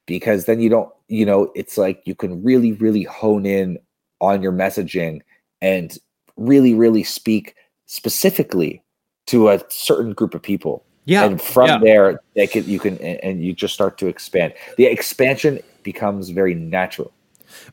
[0.06, 3.78] because then you don't you know it's like you can really really hone in
[4.20, 5.22] on your messaging
[5.62, 5.98] and
[6.38, 7.56] really really speak
[7.88, 8.84] specifically
[9.26, 11.26] to a certain group of people Yeah.
[11.26, 11.80] and from yeah.
[11.80, 16.30] there they can you can and and you just start to expand the expansion becomes
[16.30, 17.12] very natural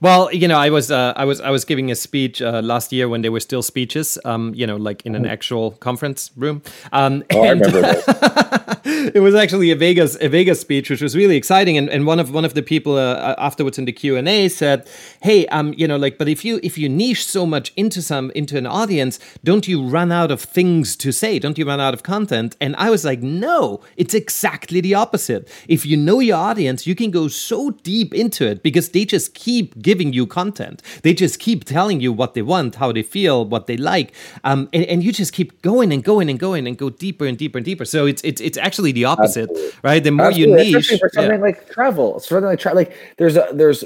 [0.00, 2.92] Well, you know, I was uh, I was I was giving a speech uh, last
[2.92, 6.62] year when there were still speeches, um, you know, like in an actual conference room.
[6.92, 8.64] Um, oh i remember that
[9.14, 11.78] it was actually a Vegas a Vegas speech, which was really exciting.
[11.78, 14.48] And, and one of one of the people uh, afterwards in the Q and A
[14.48, 14.86] said,
[15.22, 18.30] "Hey, um, you know, like, but if you if you niche so much into some
[18.32, 21.38] into an audience, don't you run out of things to say?
[21.38, 25.48] Don't you run out of content?" And I was like, "No, it's exactly the opposite.
[25.66, 29.32] If you know your audience, you can go so deep into it because they just
[29.32, 30.82] keep giving you content.
[31.00, 34.12] They just keep telling you what they want, how they feel, what they like,
[34.44, 37.38] um, and, and you just keep going and going and going and go deeper and
[37.38, 37.86] deeper and deeper.
[37.86, 39.78] So it's it's it's actually the opposite, Absolutely.
[39.82, 40.02] right?
[40.02, 41.20] The more you niche, for yeah.
[41.20, 42.18] something like travel.
[42.20, 43.84] Something like tra- like there's a there's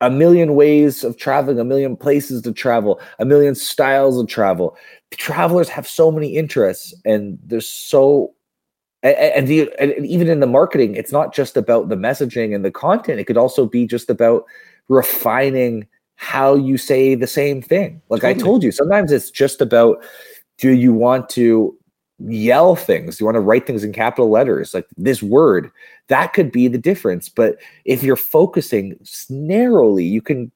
[0.00, 4.76] a million ways of traveling, a million places to travel, a million styles of travel.
[5.12, 8.32] Travelers have so many interests, and there's so
[9.02, 12.64] and, and, the, and even in the marketing, it's not just about the messaging and
[12.64, 13.18] the content.
[13.18, 14.44] It could also be just about
[14.88, 18.02] refining how you say the same thing.
[18.10, 20.04] Like I told you, sometimes it's just about
[20.58, 21.74] do you want to
[22.26, 23.18] yell things?
[23.20, 24.74] You want to write things in capital letters?
[24.74, 25.70] Like this word,
[26.08, 27.28] that could be the difference.
[27.28, 30.50] But if you're focusing narrowly, you can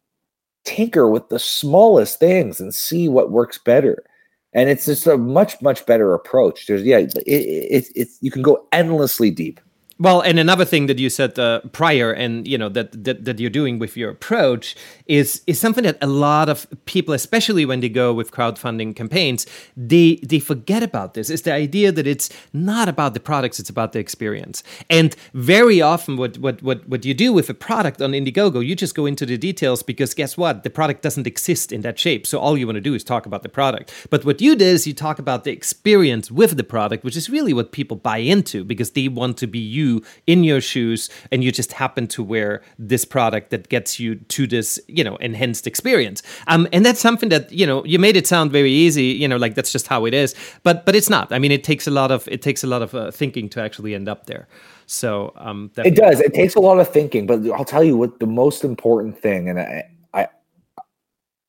[0.64, 4.04] tinker with the smallest things and see what works better.
[4.52, 6.66] And it's just a much, much better approach.
[6.66, 7.30] There's, yeah, it, it,
[7.70, 9.60] it's it's you can go endlessly deep.
[9.98, 13.38] Well, and another thing that you said uh, prior, and you know that, that that
[13.38, 14.74] you're doing with your approach
[15.06, 19.46] is is something that a lot of people, especially when they go with crowdfunding campaigns,
[19.76, 21.30] they they forget about this.
[21.30, 24.64] Is the idea that it's not about the products; it's about the experience.
[24.90, 28.74] And very often, what what what what you do with a product on Indiegogo, you
[28.74, 30.64] just go into the details because guess what?
[30.64, 32.26] The product doesn't exist in that shape.
[32.26, 33.92] So all you want to do is talk about the product.
[34.10, 37.30] But what you did is you talk about the experience with the product, which is
[37.30, 41.44] really what people buy into because they want to be you in your shoes and
[41.44, 45.66] you just happen to wear this product that gets you to this, you know, enhanced
[45.66, 46.22] experience.
[46.46, 49.36] Um, and that's something that, you know, you made it sound very easy, you know,
[49.36, 50.34] like that's just how it is.
[50.62, 51.32] But but it's not.
[51.32, 53.60] I mean, it takes a lot of it takes a lot of uh, thinking to
[53.60, 54.46] actually end up there.
[54.86, 56.20] So um, It does.
[56.20, 59.48] It takes a lot of thinking, but I'll tell you what the most important thing,
[59.48, 60.28] and I, I,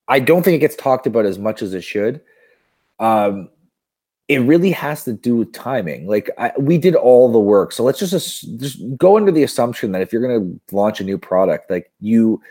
[0.08, 2.22] I don't think it gets talked about as much as it should,
[3.00, 3.50] um,
[4.28, 6.08] it really has to do with timing.
[6.08, 8.12] Like I, we did all the work, so let's just
[8.60, 11.92] just go under the assumption that if you're going to launch a new product, like
[12.00, 12.42] you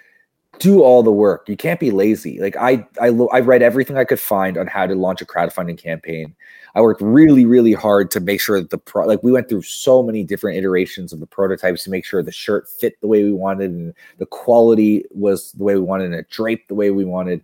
[0.59, 1.49] do all the work.
[1.49, 2.41] You can't be lazy.
[2.41, 5.79] Like I, I, I read everything I could find on how to launch a crowdfunding
[5.79, 6.35] campaign.
[6.75, 9.63] I worked really, really hard to make sure that the pro, like we went through
[9.63, 13.23] so many different iterations of the prototypes to make sure the shirt fit the way
[13.23, 16.91] we wanted and the quality was the way we wanted and it draped the way
[16.91, 17.43] we wanted.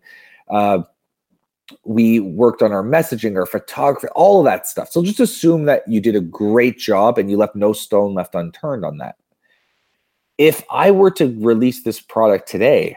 [0.48, 0.82] Uh,
[1.84, 4.90] we worked on our messaging, our photography, all of that stuff.
[4.90, 8.34] So just assume that you did a great job and you left no stone left
[8.34, 9.16] unturned on that.
[10.38, 12.96] If I were to release this product today,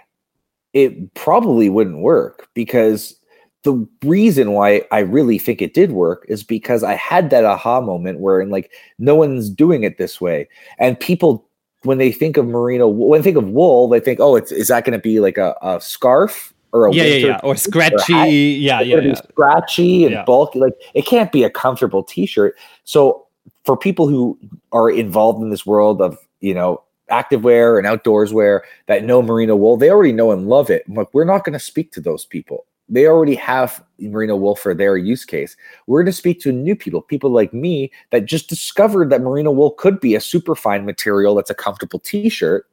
[0.73, 3.15] it probably wouldn't work because
[3.63, 7.81] the reason why I really think it did work is because I had that aha
[7.81, 10.47] moment where in like no one's doing it this way.
[10.79, 11.47] And people
[11.83, 14.67] when they think of merino when they think of wool, they think, oh, it's is
[14.67, 18.13] that going to be like a, a scarf or a yeah, yeah, yeah, or scratchy,
[18.13, 19.13] or yeah, yeah, yeah.
[19.13, 20.25] scratchy and yeah.
[20.25, 20.59] bulky.
[20.59, 22.55] Like it can't be a comfortable T-shirt.
[22.83, 23.27] So
[23.63, 24.37] for people who
[24.71, 29.55] are involved in this world of you know activewear and outdoors wear that know merino
[29.55, 30.83] wool, they already know and love it.
[30.87, 32.65] But we're not going to speak to those people.
[32.89, 35.55] They already have merino wool for their use case.
[35.87, 39.51] We're going to speak to new people, people like me that just discovered that merino
[39.51, 42.67] wool could be a super fine material that's a comfortable T-shirt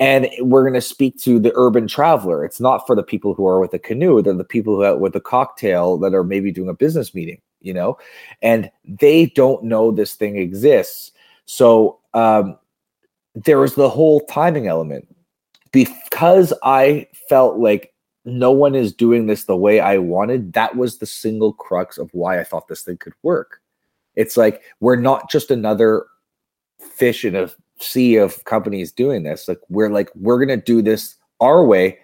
[0.00, 2.42] and we're going to speak to the urban traveler.
[2.42, 4.22] It's not for the people who are with a canoe.
[4.22, 7.40] They're the people who are with a cocktail that are maybe doing a business meeting,
[7.60, 7.98] you know,
[8.40, 11.12] and they don't know this thing exists.
[11.44, 12.56] So um,
[13.34, 15.06] there was the whole timing element
[15.70, 17.92] because I felt like
[18.24, 20.54] no one is doing this the way I wanted.
[20.54, 23.60] That was the single crux of why I thought this thing could work.
[24.14, 26.06] It's like we're not just another
[26.78, 29.48] fish in a sea of companies doing this.
[29.48, 31.98] Like we're like we're gonna do this our way,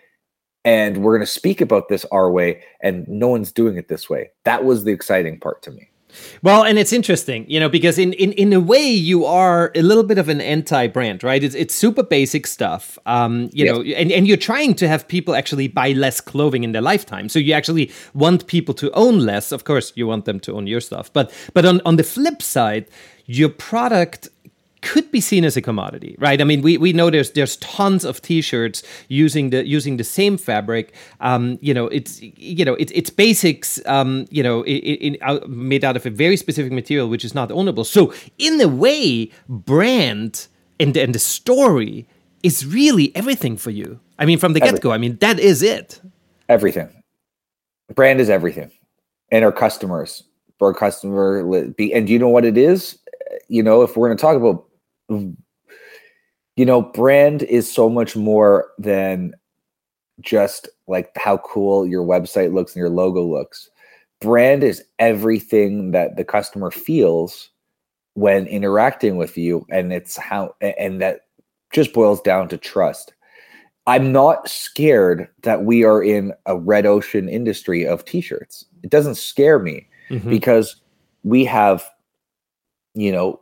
[0.65, 4.31] and we're gonna speak about this our way, and no one's doing it this way.
[4.45, 5.91] That was the exciting part to me.
[6.43, 9.83] Well, and it's interesting, you know, because in, in, in a way you are a
[9.83, 11.43] little bit of an anti-brand, right?
[11.43, 15.35] It's it's super basic stuff, um, you know, and, and you're trying to have people
[15.35, 17.29] actually buy less clothing in their lifetime.
[17.29, 19.53] So you actually want people to own less.
[19.53, 22.41] Of course, you want them to own your stuff, but but on on the flip
[22.41, 22.87] side,
[23.27, 24.29] your product
[24.87, 26.41] could be seen as a commodity, right?
[26.41, 30.39] I mean, we, we know there's there's tons of T-shirts using the using the same
[30.39, 30.95] fabric.
[31.21, 33.81] Um, you know, it's you know it's it's basics.
[33.87, 37.35] Um, you know, in, in, uh, made out of a very specific material which is
[37.35, 37.85] not ownable.
[37.85, 40.47] So in a way, brand
[40.79, 42.07] and and the story
[42.43, 43.99] is really everything for you.
[44.19, 44.93] I mean, from the get go.
[44.93, 46.01] I mean, that is it.
[46.49, 46.89] Everything.
[47.95, 48.71] Brand is everything,
[49.31, 50.23] and our customers.
[50.59, 51.45] For Our customer
[51.77, 52.99] be, and do you know what it is?
[53.49, 54.66] You know, if we're going to talk about
[55.09, 59.35] you know, brand is so much more than
[60.21, 63.69] just like how cool your website looks and your logo looks.
[64.21, 67.51] Brand is everything that the customer feels
[68.15, 71.27] when interacting with you, and it's how, and that
[71.71, 73.13] just boils down to trust.
[73.87, 78.65] I'm not scared that we are in a red ocean industry of t-shirts.
[78.83, 80.31] It doesn't scare me mm-hmm.
[80.31, 80.77] because
[81.23, 81.85] we have,
[82.95, 83.41] you know,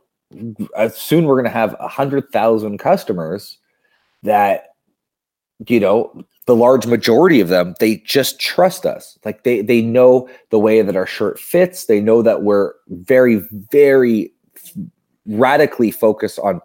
[0.75, 3.57] Uh, soon we're going to have a hundred thousand customers
[4.23, 4.69] that
[5.67, 9.17] you know the large majority of them they just trust us.
[9.23, 11.85] Like they they know the way that our shirt fits.
[11.85, 14.31] They know that we're very very
[15.25, 16.61] radically focused on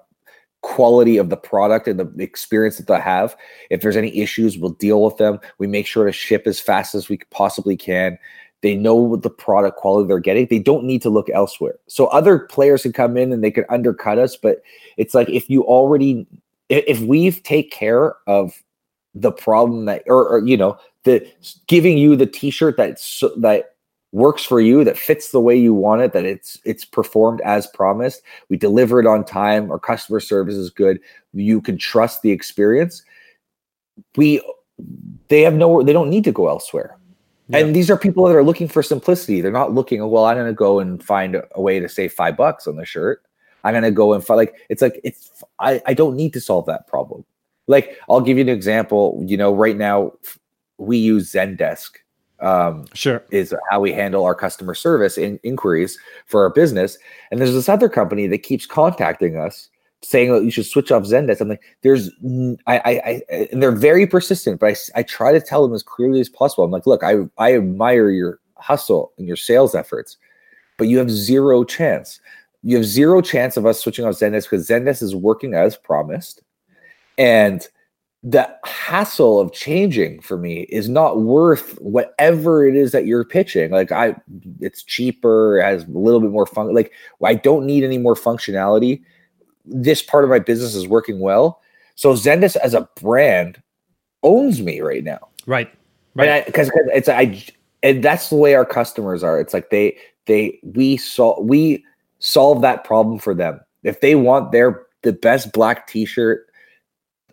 [0.63, 3.35] quality of the product and the experience that they have.
[3.71, 5.39] If there's any issues we'll deal with them.
[5.59, 8.19] We make sure to ship as fast as we possibly can
[8.63, 10.47] they know what the product quality they're getting.
[10.47, 11.77] They don't need to look elsewhere.
[11.87, 14.37] So other players can come in and they can undercut us.
[14.37, 14.63] But
[14.97, 16.27] it's like if you already,
[16.69, 18.53] if we've take care of
[19.15, 21.27] the problem that, or, or you know, the
[21.67, 23.01] giving you the T-shirt that
[23.39, 23.77] that
[24.13, 27.67] works for you, that fits the way you want it, that it's it's performed as
[27.69, 28.23] promised.
[28.51, 29.71] We deliver it on time.
[29.71, 31.01] Our customer service is good.
[31.33, 33.03] You can trust the experience.
[34.17, 34.43] We
[35.29, 37.00] they have no they don't need to go elsewhere
[37.53, 39.41] and these are people that are looking for simplicity.
[39.41, 42.37] They're not looking, well, I'm going to go and find a way to save five
[42.37, 43.23] bucks on the shirt.
[43.65, 46.41] I'm going to go and find, like, it's like, it's, I, I don't need to
[46.41, 47.25] solve that problem.
[47.67, 49.23] Like, I'll give you an example.
[49.27, 50.13] You know, right now
[50.79, 51.91] we use Zendesk.
[52.41, 53.23] Um, sure.
[53.31, 56.97] Is how we handle our customer service in, inquiries for our business.
[57.31, 59.69] And there's this other company that keeps contacting us
[60.03, 61.41] saying that you should switch off Zendesk.
[61.41, 62.11] I'm like, there's,
[62.67, 65.83] I, I, I, and they're very persistent, but I, I try to tell them as
[65.83, 66.65] clearly as possible.
[66.65, 70.17] I'm like, look, I, I admire your hustle and your sales efforts,
[70.79, 72.21] but you have zero chance.
[72.63, 76.43] You have zero chance of us switching off Zendesk because Zendesk is working as promised.
[77.19, 77.67] And
[78.23, 83.71] the hassle of changing for me is not worth whatever it is that you're pitching.
[83.71, 84.15] Like I,
[84.61, 86.75] it's cheaper, has a little bit more fun.
[86.75, 86.93] Like
[87.25, 89.03] I don't need any more functionality.
[89.71, 91.61] This part of my business is working well.
[91.95, 93.63] So Zendesk as a brand
[94.23, 95.29] owns me right now.
[95.47, 95.73] Right.
[96.15, 96.45] Right.
[96.45, 97.43] Because it's I,
[97.83, 99.41] and that's the way our customers are.
[99.41, 99.97] It's like they
[100.27, 101.85] they we solve we
[102.19, 103.61] solve that problem for them.
[103.83, 106.47] If they want their the best black T-shirt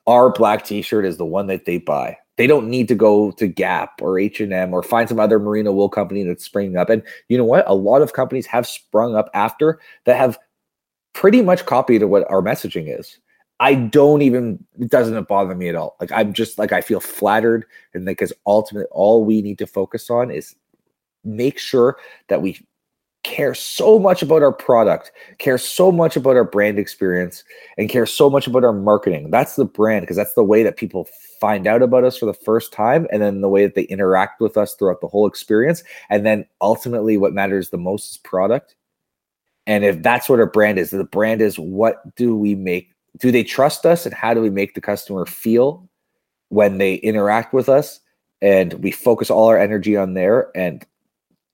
[0.07, 3.45] our black t-shirt is the one that they buy they don't need to go to
[3.45, 7.38] gap or h&m or find some other merino wool company that's springing up and you
[7.38, 10.39] know what a lot of companies have sprung up after that have
[11.18, 13.18] pretty much copied to what our messaging is
[13.59, 16.99] i don't even it doesn't bother me at all like i'm just like i feel
[16.99, 17.65] flattered
[17.95, 20.55] and like because ultimately all we need to focus on is
[21.24, 21.97] make sure
[22.28, 22.63] that we
[23.24, 27.43] care so much about our product, care so much about our brand experience,
[27.78, 29.32] and care so much about our marketing.
[29.32, 31.09] That's the brand because that's the way that people
[31.41, 34.39] find out about us for the first time, and then the way that they interact
[34.39, 35.84] with us throughout the whole experience.
[36.09, 38.76] And then ultimately, what matters the most is product.
[39.68, 42.89] And if that's what our brand is, the brand is what do we make?
[43.20, 45.88] Do they trust us, and how do we make the customer feel
[46.49, 47.99] when they interact with us?
[48.41, 50.51] And we focus all our energy on there.
[50.55, 50.86] And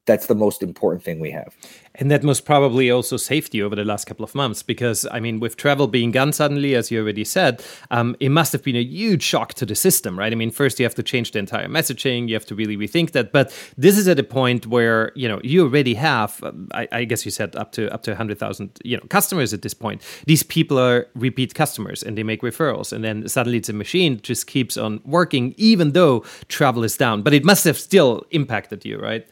[0.06, 1.56] that's the most important thing we have.
[1.96, 5.20] And that most probably also saved you over the last couple of months because, I
[5.20, 8.76] mean, with travel being gone suddenly, as you already said, um, it must have been
[8.76, 10.32] a huge shock to the system, right?
[10.32, 13.12] I mean, first you have to change the entire messaging, you have to really rethink
[13.12, 13.32] that.
[13.32, 17.04] But this is at a point where, you know, you already have, um, I, I,
[17.06, 20.02] guess you said up to up to 100,000, you know, customers at this point.
[20.26, 22.92] These people are repeat customers and they make referrals.
[22.92, 27.22] And then suddenly it's a machine just keeps on working, even though travel is down.
[27.22, 29.28] But it must have still impacted you, right?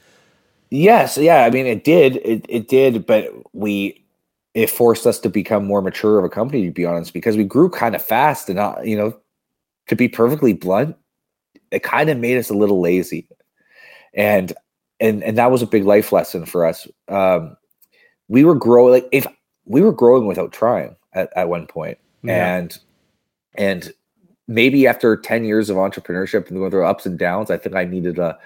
[0.72, 1.44] Yes, yeah.
[1.44, 2.16] I mean, it did.
[2.18, 4.04] It it did, but we
[4.54, 7.44] it forced us to become more mature of a company, to be honest, because we
[7.44, 9.16] grew kind of fast, and not, you know,
[9.88, 10.96] to be perfectly blunt,
[11.72, 13.28] it kind of made us a little lazy,
[14.14, 14.54] and
[15.02, 16.88] and and that was a big life lesson for us.
[17.10, 17.58] Um,
[18.30, 19.28] we were growing like if
[19.66, 22.56] we were growing without trying at, at one point, yeah.
[22.56, 22.80] and
[23.56, 23.94] and
[24.48, 27.84] maybe after 10 years of entrepreneurship and going through ups and downs, I think I
[27.84, 28.38] needed a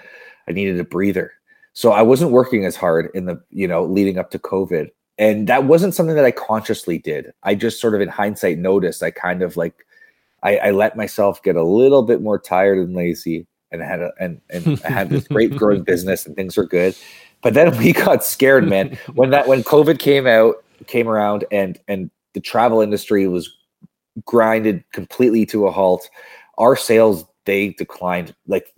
[0.48, 1.32] I needed a breather
[1.76, 4.90] so I wasn't working as hard in the, you know, leading up to COVID.
[5.18, 7.34] And that wasn't something that I consciously did.
[7.44, 9.86] I just sort of in hindsight noticed I kind of like
[10.42, 14.14] I, I let myself get a little bit more tired and lazy and had a
[14.20, 16.96] and, and I had this great growing business and things were good.
[17.42, 18.98] But then we got scared, man.
[19.14, 23.54] When that when COVID came out, came around and and the travel industry was
[24.24, 26.10] grinded completely to a halt.
[26.58, 28.72] Our sales they declined like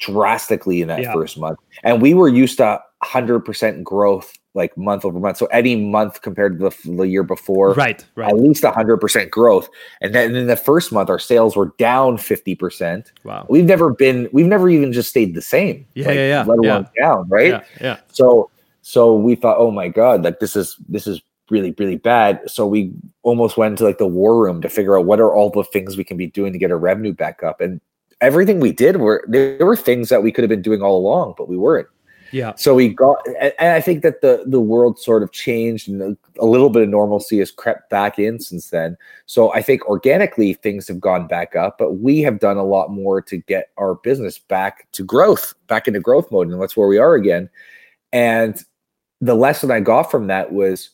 [0.00, 1.12] drastically in that yeah.
[1.12, 1.58] first month.
[1.82, 5.36] And we were used to 100% growth like month over month.
[5.36, 9.68] So any month compared to the, the year before, right, right, at least 100% growth.
[10.00, 13.10] And then in the first month, our sales were down 50%.
[13.24, 13.46] Wow.
[13.48, 15.86] We've never been, we've never even just stayed the same.
[15.94, 16.44] Yeah, like, yeah, yeah.
[16.44, 17.02] Let alone yeah.
[17.04, 17.48] down, right?
[17.48, 17.98] Yeah, yeah.
[18.12, 18.50] So,
[18.82, 21.20] so we thought, oh my God, like this is, this is
[21.50, 22.40] really, really bad.
[22.46, 22.92] So we
[23.22, 25.96] almost went into like the war room to figure out what are all the things
[25.96, 27.60] we can be doing to get our revenue back up.
[27.60, 27.80] And
[28.24, 31.34] everything we did were there were things that we could have been doing all along,
[31.36, 31.88] but we weren't.
[32.32, 32.54] Yeah.
[32.56, 33.24] So we got,
[33.60, 36.88] and I think that the the world sort of changed, and a little bit of
[36.88, 38.96] normalcy has crept back in since then.
[39.26, 42.90] So I think organically things have gone back up, but we have done a lot
[42.90, 46.88] more to get our business back to growth, back into growth mode, and that's where
[46.88, 47.48] we are again.
[48.12, 48.60] And
[49.20, 50.90] the lesson I got from that was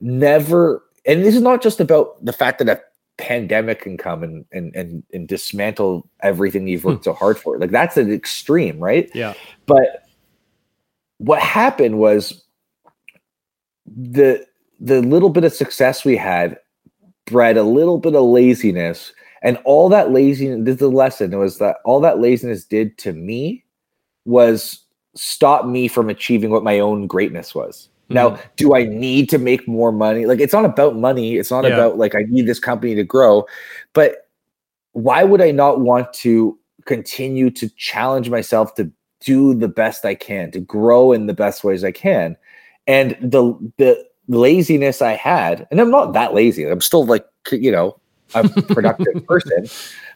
[0.00, 2.82] never, and this is not just about the fact that a
[3.20, 7.10] pandemic can come and and and, and dismantle everything you've worked hmm.
[7.10, 7.58] so hard for.
[7.58, 9.10] Like that's an extreme, right?
[9.14, 9.34] Yeah.
[9.66, 10.08] But
[11.18, 12.42] what happened was
[13.86, 14.46] the
[14.80, 16.58] the little bit of success we had
[17.26, 19.12] bred a little bit of laziness
[19.42, 23.12] and all that laziness this is the lesson was that all that laziness did to
[23.12, 23.62] me
[24.24, 28.42] was stop me from achieving what my own greatness was now, mm-hmm.
[28.56, 30.26] do I need to make more money?
[30.26, 31.36] Like, it's not about money.
[31.36, 31.70] It's not yeah.
[31.70, 33.46] about like I need this company to grow.
[33.92, 34.28] But
[34.92, 38.90] why would I not want to continue to challenge myself to
[39.20, 42.36] do the best I can, to grow in the best ways I can?
[42.86, 46.64] And the the laziness I had, and I'm not that lazy.
[46.64, 47.98] I'm still like you know
[48.34, 49.68] a productive person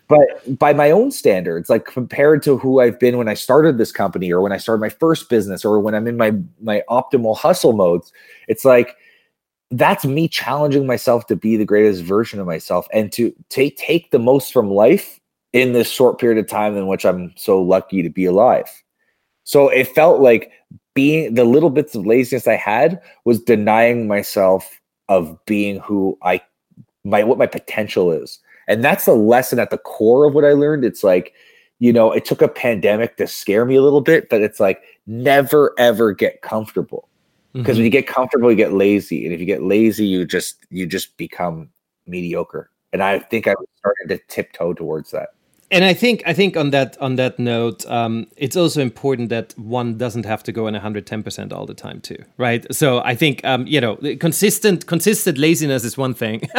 [0.09, 3.93] but by my own standards like compared to who i've been when i started this
[3.93, 7.37] company or when i started my first business or when i'm in my my optimal
[7.37, 8.13] hustle modes
[8.49, 8.97] it's like
[9.71, 14.11] that's me challenging myself to be the greatest version of myself and to take take
[14.11, 15.21] the most from life
[15.53, 18.69] in this short period of time in which i'm so lucky to be alive.
[19.45, 20.53] So it felt like
[20.95, 26.41] being the little bits of laziness i had was denying myself of being who i
[27.05, 28.39] my what my potential is
[28.69, 30.85] And that's the lesson at the core of what I learned.
[30.85, 31.35] It's like,
[31.79, 34.83] you know, it took a pandemic to scare me a little bit, but it's like
[35.07, 37.09] never ever get comfortable.
[37.53, 37.79] Because mm-hmm.
[37.79, 39.25] when you get comfortable, you get lazy.
[39.25, 41.69] And if you get lazy, you just you just become
[42.07, 42.71] mediocre.
[42.93, 45.31] And I think I started to tiptoe towards that
[45.75, 49.53] and I think I think on that on that note, um, it's also important that
[49.59, 52.65] one doesn't have to go in 110 percent all the time too, right?
[52.73, 56.43] So I think um, you know consistent consistent laziness is one thing,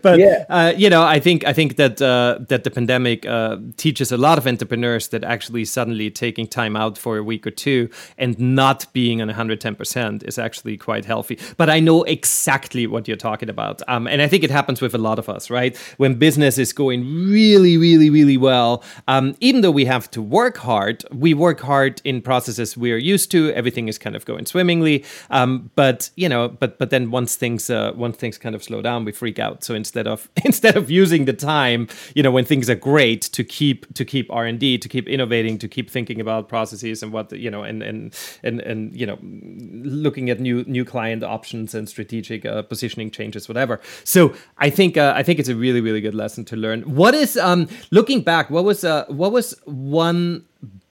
[0.00, 0.44] but yeah.
[0.48, 4.16] uh, you know I think I think that uh, that the pandemic uh, teaches a
[4.16, 8.38] lot of entrepreneurs that actually suddenly taking time out for a week or two and
[8.38, 11.36] not being on 110 percent is actually quite healthy.
[11.56, 14.94] But I know exactly what you're talking about, um, and I think it happens with
[14.94, 15.76] a lot of us, right?
[15.96, 18.82] When business is going really, really, really well.
[19.08, 22.96] Um, even though we have to work hard, we work hard in processes we are
[22.96, 23.52] used to.
[23.52, 25.04] Everything is kind of going swimmingly.
[25.30, 28.82] Um, but you know, but but then once things uh, once things kind of slow
[28.82, 29.64] down, we freak out.
[29.64, 33.44] So instead of instead of using the time, you know, when things are great to
[33.44, 37.12] keep to keep R and D, to keep innovating, to keep thinking about processes and
[37.12, 41.74] what you know, and and and and you know, looking at new new client options
[41.74, 43.80] and strategic uh, positioning changes, whatever.
[44.04, 46.82] So I think uh, I think it's a really really good lesson to learn.
[46.82, 50.44] What is um looking back, what was uh, what was one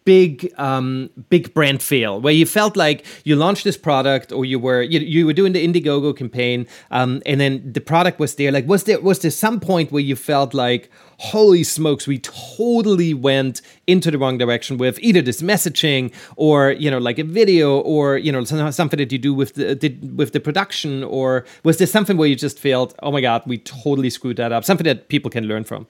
[0.05, 4.59] big um, big brand fail where you felt like you launched this product or you
[4.59, 8.51] were you, you were doing the Indiegogo campaign um, and then the product was there?
[8.51, 13.13] Like was there was there some point where you felt like holy smokes we totally
[13.13, 17.79] went into the wrong direction with either this messaging or you know like a video
[17.79, 21.03] or you know something that you do with the, the with the production?
[21.03, 24.51] Or was there something where you just felt oh my god we totally screwed that
[24.51, 25.87] up something that people can learn from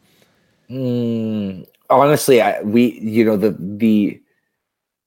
[0.69, 4.21] Mm, honestly, I, we you know the the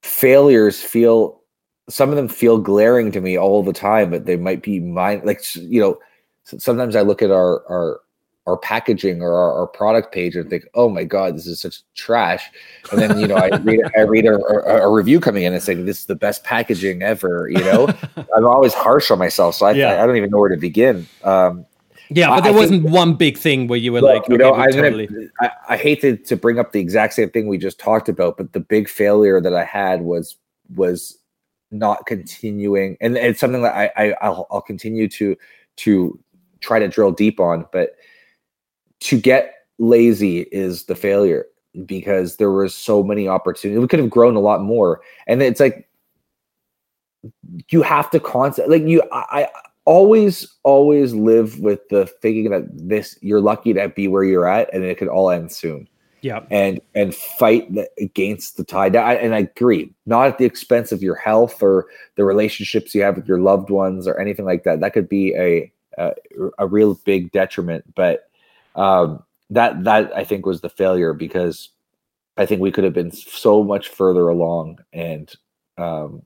[0.02, 1.40] failures feel
[1.88, 5.22] some of them feel glaring to me all the time, but they might be mine.
[5.24, 5.98] Like you know,
[6.44, 8.00] sometimes I look at our our
[8.46, 11.82] our packaging or our, our, product page and think, oh my god, this is such
[11.94, 12.50] trash.
[12.90, 15.62] And then you know, I read I read a, a, a, review coming in and
[15.62, 17.50] saying this is the best packaging ever.
[17.50, 17.88] You know,
[18.34, 19.92] I'm always harsh on myself, so I, yeah.
[19.92, 21.06] I, I don't even know where to begin.
[21.24, 21.66] Um,
[22.10, 24.54] yeah, but there I wasn't think, one big thing where you were like, you know,
[24.54, 25.08] I, totally...
[25.40, 28.36] I, I hate to, to bring up the exact same thing we just talked about,
[28.36, 30.36] but the big failure that I had was
[30.74, 31.18] was
[31.70, 35.36] not continuing, and it's something that I, I I'll, I'll continue to
[35.76, 36.18] to
[36.60, 37.96] try to drill deep on, but
[39.00, 41.46] to get lazy is the failure
[41.86, 43.80] because there was so many opportunities.
[43.80, 45.88] We could have grown a lot more, and it's like
[47.70, 49.48] you have to constantly like you I
[49.88, 54.72] always always live with the thinking that this you're lucky to be where you're at
[54.74, 55.88] and it could all end soon.
[56.20, 56.44] Yeah.
[56.50, 58.96] And and fight the, against the tide.
[58.96, 59.92] I, and i agree.
[60.04, 61.86] Not at the expense of your health or
[62.16, 64.80] the relationships you have with your loved ones or anything like that.
[64.80, 66.12] That could be a a,
[66.58, 67.94] a real big detriment.
[67.94, 68.28] But
[68.76, 71.70] um that that i think was the failure because
[72.36, 75.32] i think we could have been so much further along and
[75.78, 76.22] um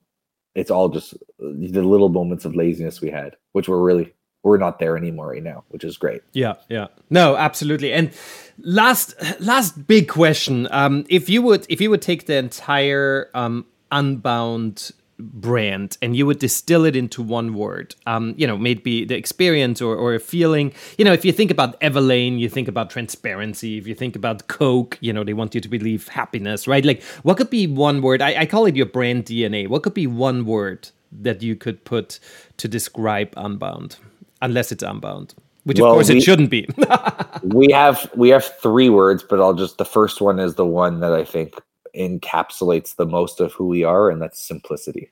[0.55, 4.77] it's all just the little moments of laziness we had, which were really we're not
[4.77, 6.21] there anymore right now, which is great.
[6.33, 6.87] Yeah, yeah.
[7.09, 7.93] No, absolutely.
[7.93, 8.11] And
[8.59, 10.67] last last big question.
[10.69, 16.25] Um, if you would if you would take the entire um unbound brand and you
[16.25, 20.19] would distill it into one word um you know maybe the experience or, or a
[20.19, 24.15] feeling you know if you think about everlane you think about transparency if you think
[24.15, 27.67] about coke you know they want you to believe happiness right like what could be
[27.67, 30.89] one word i, I call it your brand dna what could be one word
[31.21, 32.19] that you could put
[32.57, 33.97] to describe unbound
[34.41, 35.33] unless it's unbound
[35.63, 36.67] which of well, course we, it shouldn't be
[37.43, 40.99] we have we have three words but i'll just the first one is the one
[40.99, 41.55] that i think
[41.95, 45.11] encapsulates the most of who we are, and that's simplicity.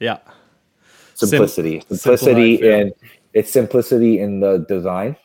[0.00, 0.18] Yeah.
[1.14, 1.80] Simplicity.
[1.80, 3.08] Sim- simplicity life, in yeah.
[3.32, 5.16] it's simplicity in the design.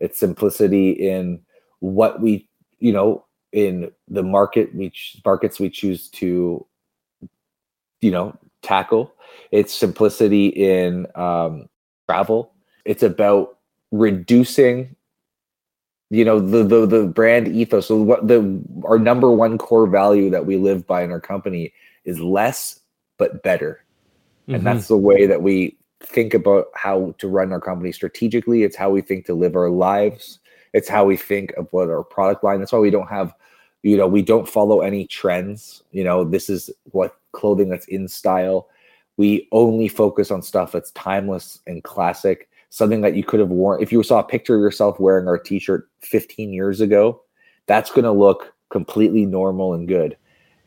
[0.00, 1.40] It's simplicity in
[1.80, 2.48] what we,
[2.78, 4.92] you know, in the market we
[5.24, 6.66] markets we choose to,
[8.00, 9.12] you know, tackle.
[9.50, 11.68] It's simplicity in um,
[12.08, 12.52] travel.
[12.84, 13.58] It's about
[13.90, 14.94] reducing
[16.10, 17.86] you know the the the brand ethos.
[17.86, 21.72] So what the our number one core value that we live by in our company
[22.04, 22.80] is less
[23.18, 23.84] but better.
[24.44, 24.54] Mm-hmm.
[24.54, 28.62] and that's the way that we think about how to run our company strategically.
[28.62, 30.38] It's how we think to live our lives.
[30.72, 32.60] It's how we think of what our product line.
[32.60, 33.34] That's why we don't have
[33.82, 35.82] you know we don't follow any trends.
[35.92, 38.68] You know this is what clothing that's in style
[39.18, 43.82] we only focus on stuff that's timeless and classic something that you could have worn.
[43.82, 47.22] If you saw a picture of yourself wearing our t-shirt 15 years ago
[47.66, 50.16] that's going to look completely normal and good.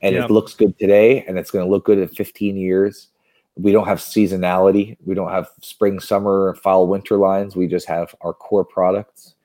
[0.04, 3.10] And it looks good today and it's going to look good in 15 years.
[3.56, 4.98] We don't have seasonality.
[5.06, 7.56] We don't have spring summer fall winter lines.
[7.56, 9.36] We just have our core products.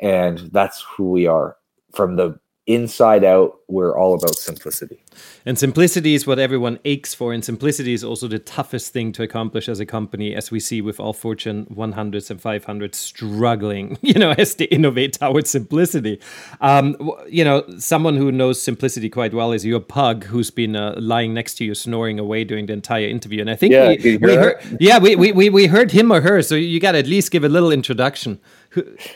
[0.00, 1.56] And that's who we are.
[1.94, 5.03] From the inside out we're all about simplicity
[5.44, 9.22] and simplicity is what everyone aches for and simplicity is also the toughest thing to
[9.22, 14.14] accomplish as a company as we see with all fortune 100s and 500s struggling you
[14.14, 16.20] know as they innovate towards simplicity
[16.60, 16.96] um,
[17.28, 21.34] you know someone who knows simplicity quite well is your pug who's been uh, lying
[21.34, 24.34] next to you snoring away during the entire interview and i think yeah, we, we
[24.34, 27.30] heard, yeah we, we, we heard him or her so you got to at least
[27.30, 28.38] give a little introduction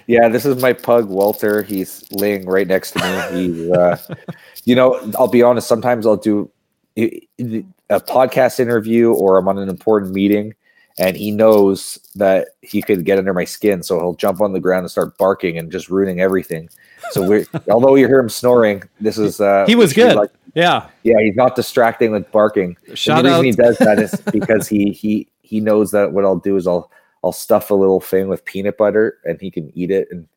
[0.07, 1.63] yeah, this is my pug Walter.
[1.63, 2.99] He's laying right next to
[3.33, 3.43] me.
[3.43, 3.97] He's, uh,
[4.65, 5.69] you know, I'll be honest.
[5.69, 6.51] Sometimes I'll do
[6.97, 10.55] a podcast interview or I'm on an important meeting,
[10.99, 14.61] and he knows that he could get under my skin, so he'll jump on the
[14.61, 16.69] ground and start barking and just ruining everything.
[17.11, 20.17] So we although you hear him snoring, this is uh, he was good.
[20.17, 22.77] Like, yeah, yeah, he's not distracting with barking.
[22.95, 23.43] Shout and the out.
[23.43, 26.67] reason he does that is because he he he knows that what I'll do is
[26.67, 26.91] I'll
[27.25, 30.09] I'll stuff a little thing with peanut butter and he can eat it.
[30.11, 30.29] And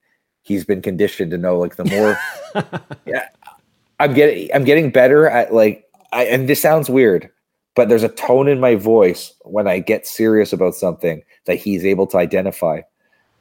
[0.42, 2.18] he's been conditioned to know like the more,
[3.06, 3.28] yeah,
[4.02, 7.30] I'm getting, I'm getting better at like, I, and this sounds weird,
[7.76, 11.86] but there's a tone in my voice when I get serious about something that he's
[11.86, 12.82] able to identify.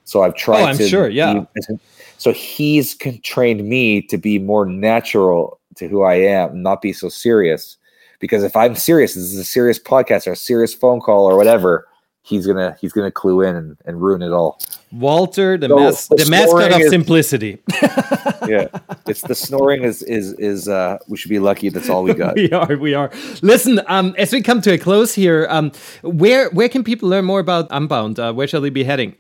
[0.05, 0.63] So I've oh, tried.
[0.63, 1.09] Oh, I'm to sure.
[1.09, 1.45] Yeah.
[1.55, 1.79] Be,
[2.19, 7.09] so he's trained me to be more natural to who I am, not be so
[7.09, 7.77] serious.
[8.19, 11.37] Because if I'm serious, this is a serious podcast or a serious phone call or
[11.37, 11.87] whatever
[12.23, 14.59] he's gonna he's gonna clue in and, and ruin it all.
[14.93, 17.59] Walter, the, so mas- the, the mascot of is, simplicity.
[18.47, 18.69] yeah,
[19.07, 22.35] it's the snoring is is is uh we should be lucky that's all we got.
[22.37, 23.11] we are, we are.
[23.43, 27.25] Listen, um, as we come to a close here, um, where where can people learn
[27.25, 28.19] more about Unbound?
[28.19, 29.17] Uh, where shall they be heading?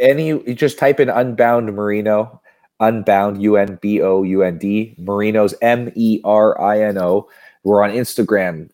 [0.00, 2.40] Any, you just type in Unbound Merino,
[2.78, 7.28] Unbound U N B O U N D Merino's M E R I N O.
[7.64, 8.70] We're on Instagram,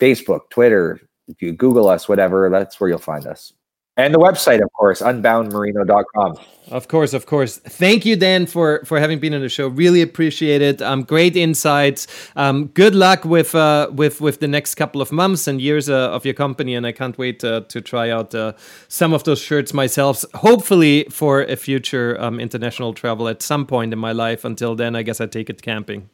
[0.00, 3.52] Facebook, Twitter, if you Google us, whatever, that's where you'll find us.
[3.98, 6.36] And the website, of course, unboundmerino.com.
[6.70, 7.56] Of course, of course.
[7.56, 9.66] Thank you, Dan, for for having been on the show.
[9.66, 10.80] Really appreciate it.
[10.80, 12.06] Um, great insights.
[12.36, 16.12] Um, good luck with uh, with with the next couple of months and years uh,
[16.12, 18.52] of your company, and I can't wait uh, to try out uh,
[18.86, 20.24] some of those shirts myself.
[20.34, 24.44] Hopefully, for a future um, international travel at some point in my life.
[24.44, 26.08] Until then, I guess I take it camping.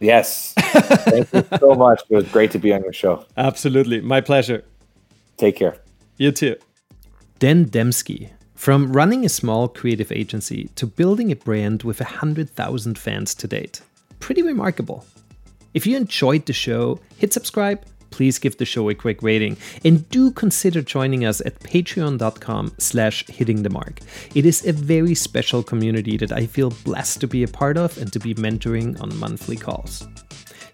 [0.00, 0.54] Yes.
[0.56, 2.02] Thank you so much.
[2.08, 3.24] It was great to be on your show.
[3.36, 4.00] Absolutely.
[4.00, 4.64] My pleasure.
[5.36, 5.76] Take care.
[6.16, 6.56] You too.
[7.38, 8.30] Dan Demsky.
[8.54, 13.80] From running a small creative agency to building a brand with 100,000 fans to date.
[14.18, 15.06] Pretty remarkable.
[15.72, 20.08] If you enjoyed the show, hit subscribe please give the show a quick rating and
[20.10, 24.00] do consider joining us at patreon.com slash hitting the mark
[24.34, 27.96] it is a very special community that i feel blessed to be a part of
[27.98, 30.06] and to be mentoring on monthly calls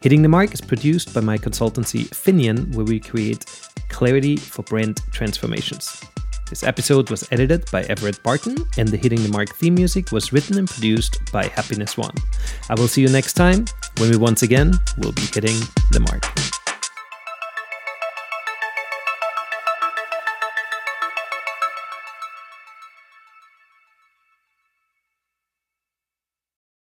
[0.02, 3.44] hitting the mark is produced by my consultancy finien where we create
[3.88, 6.02] clarity for brand transformations
[6.48, 10.32] this episode was edited by Everett Barton, and the Hitting the Mark theme music was
[10.32, 12.14] written and produced by Happiness One.
[12.70, 13.64] I will see you next time
[13.98, 15.58] when we once again will be hitting
[15.90, 16.45] the mark.